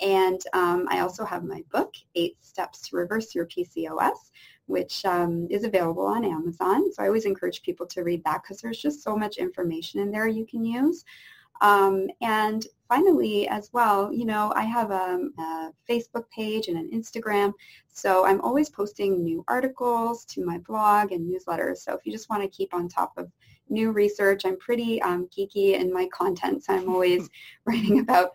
And 0.00 0.40
um, 0.52 0.86
I 0.90 1.00
also 1.00 1.24
have 1.24 1.44
my 1.44 1.62
book, 1.70 1.94
Eight 2.14 2.36
Steps 2.40 2.88
to 2.88 2.96
Reverse 2.96 3.34
Your 3.34 3.46
PCOS, 3.46 4.30
which 4.66 5.04
um, 5.04 5.46
is 5.50 5.64
available 5.64 6.06
on 6.06 6.24
Amazon. 6.24 6.92
So 6.92 7.02
I 7.02 7.06
always 7.06 7.24
encourage 7.24 7.62
people 7.62 7.86
to 7.86 8.02
read 8.02 8.22
that 8.24 8.42
because 8.42 8.60
there's 8.60 8.80
just 8.80 9.02
so 9.02 9.16
much 9.16 9.36
information 9.36 10.00
in 10.00 10.10
there 10.10 10.28
you 10.28 10.46
can 10.46 10.64
use. 10.64 11.04
Um, 11.60 12.08
and 12.22 12.66
finally, 12.88 13.46
as 13.48 13.70
well, 13.72 14.12
you 14.12 14.24
know, 14.24 14.52
I 14.56 14.62
have 14.62 14.90
a, 14.90 15.28
a, 15.38 15.70
Facebook 15.88 16.24
page 16.34 16.68
and 16.68 16.78
an 16.78 16.90
Instagram, 16.90 17.52
so 17.92 18.24
I'm 18.24 18.40
always 18.40 18.70
posting 18.70 19.22
new 19.22 19.44
articles 19.46 20.24
to 20.26 20.44
my 20.44 20.58
blog 20.58 21.12
and 21.12 21.30
newsletters. 21.30 21.78
So 21.78 21.92
if 21.94 22.06
you 22.06 22.12
just 22.12 22.30
want 22.30 22.42
to 22.42 22.48
keep 22.48 22.72
on 22.72 22.88
top 22.88 23.12
of 23.18 23.30
new 23.70 23.92
research, 23.92 24.42
I'm 24.44 24.58
pretty 24.58 25.00
um, 25.02 25.28
geeky 25.36 25.78
in 25.78 25.92
my 25.92 26.08
content, 26.12 26.64
so 26.64 26.74
I'm 26.74 26.88
always 26.88 27.28
writing 27.64 28.00
about 28.00 28.30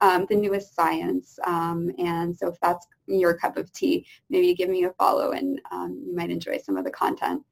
um, 0.00 0.26
the 0.28 0.36
newest 0.36 0.74
science. 0.74 1.38
Um, 1.46 1.90
and 1.98 2.36
so 2.36 2.48
if 2.48 2.58
that's 2.60 2.86
your 3.06 3.34
cup 3.34 3.56
of 3.56 3.72
tea, 3.72 4.06
maybe 4.30 4.54
give 4.54 4.70
me 4.70 4.84
a 4.84 4.92
follow 4.92 5.32
and 5.32 5.60
um, 5.70 6.02
you 6.06 6.14
might 6.14 6.30
enjoy 6.30 6.58
some 6.58 6.76
of 6.76 6.84
the 6.84 6.90
content. 6.90 7.42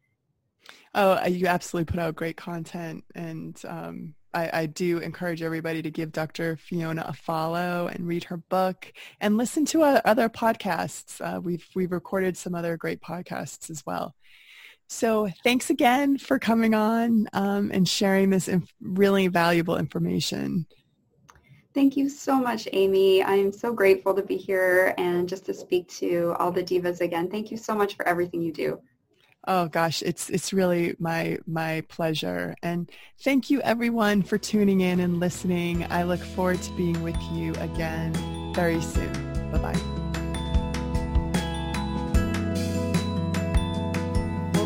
Oh, 0.95 1.24
you 1.26 1.47
absolutely 1.47 1.93
put 1.93 2.01
out 2.01 2.16
great 2.16 2.37
content 2.37 3.05
and 3.14 3.61
um, 3.68 4.14
I, 4.37 4.51
I, 4.53 4.66
do 4.66 4.99
encourage 4.99 5.43
everybody 5.43 5.80
to 5.80 5.91
give 5.91 6.12
Dr. 6.12 6.57
Fiona 6.57 7.05
a 7.09 7.12
follow 7.14 7.89
and 7.89 8.07
read 8.07 8.24
her 8.24 8.37
book 8.37 8.93
and 9.20 9.37
listen 9.37 9.64
to 9.66 9.82
uh, 9.82 10.01
other 10.05 10.28
podcasts. 10.28 11.20
Uh, 11.20 11.41
we've 11.41 11.66
we've 11.74 11.93
recorded 11.93 12.37
some 12.37 12.55
other 12.55 12.76
great 12.76 13.01
podcasts 13.01 13.70
as 13.70 13.84
well. 13.87 14.14
So 14.89 15.28
thanks 15.43 15.70
again 15.70 16.18
for 16.18 16.39
coming 16.39 16.74
on 16.74 17.28
um, 17.32 17.70
and 17.72 17.89
sharing 17.89 18.30
this 18.30 18.49
inf- 18.49 18.72
really 18.80 19.28
valuable 19.28 19.76
information. 19.76 20.66
Thank 21.74 21.97
you 21.97 22.09
so 22.09 22.41
much, 22.41 22.66
Amy. 22.72 23.22
I'm 23.22 23.53
so 23.53 23.72
grateful 23.72 24.14
to 24.14 24.22
be 24.22 24.37
here 24.37 24.95
and 24.97 25.28
just 25.28 25.45
to 25.47 25.55
speak 25.55 25.89
to 25.89 26.34
all 26.39 26.51
the 26.51 26.62
divas 26.62 27.03
again. 27.03 27.28
Thank 27.28 27.51
you 27.51 27.59
so 27.59 27.74
much 27.74 27.97
for 27.97 28.09
everything 28.09 28.41
you 28.41 28.53
do. 28.53 28.80
Oh 29.47 29.68
gosh, 29.68 30.03
it's 30.03 30.28
it's 30.30 30.53
really 30.53 30.97
my 30.99 31.39
my 31.47 31.82
pleasure. 31.89 32.55
And 32.62 32.91
thank 33.20 33.49
you 33.51 33.61
everyone 33.61 34.22
for 34.22 34.39
tuning 34.39 34.80
in 34.80 35.01
and 35.01 35.20
listening. 35.20 35.87
I 35.91 36.03
look 36.03 36.20
forward 36.20 36.61
to 36.62 36.72
being 36.72 37.01
with 37.03 37.20
you 37.32 37.53
again 37.55 38.12
very 38.55 38.80
soon. 38.80 39.12
Bye-bye. 39.53 40.06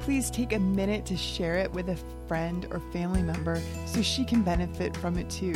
please 0.00 0.30
take 0.30 0.52
a 0.52 0.58
minute 0.58 1.04
to 1.06 1.16
share 1.16 1.56
it 1.56 1.72
with 1.72 1.88
a 1.88 1.98
friend 2.28 2.66
or 2.70 2.80
family 2.92 3.22
member 3.22 3.60
so 3.86 4.02
she 4.02 4.24
can 4.24 4.42
benefit 4.42 4.96
from 4.96 5.18
it 5.18 5.28
too. 5.30 5.54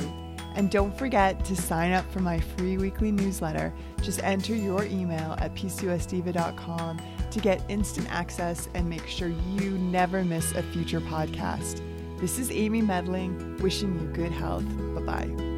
And 0.57 0.71
don't 0.71 0.97
forget 0.97 1.45
to 1.45 1.57
sign 1.57 1.93
up 1.93 2.11
for 2.11 2.21
my 2.21 2.41
free 2.41 2.77
weekly 2.77 3.13
newsletter. 3.13 3.73
Just 4.03 4.23
enter 4.23 4.55
your 4.55 4.85
email 4.85 5.37
at 5.39 5.55
pcosdiva.com 5.55 7.01
to 7.31 7.41
get 7.41 7.63
instant 7.69 8.13
access 8.13 8.69
and 8.75 8.89
make 8.89 9.07
sure 9.07 9.29
you 9.29 9.79
never 9.79 10.25
miss 10.25 10.53
a 10.53 10.63
future 10.63 11.01
podcast. 11.01 11.81
This 12.21 12.39
is 12.39 12.51
Amy 12.51 12.83
Medling, 12.83 13.61
wishing 13.61 13.99
you 13.99 14.07
good 14.09 14.33
health. 14.33 14.67
Bye 14.95 15.03
bye. 15.03 15.50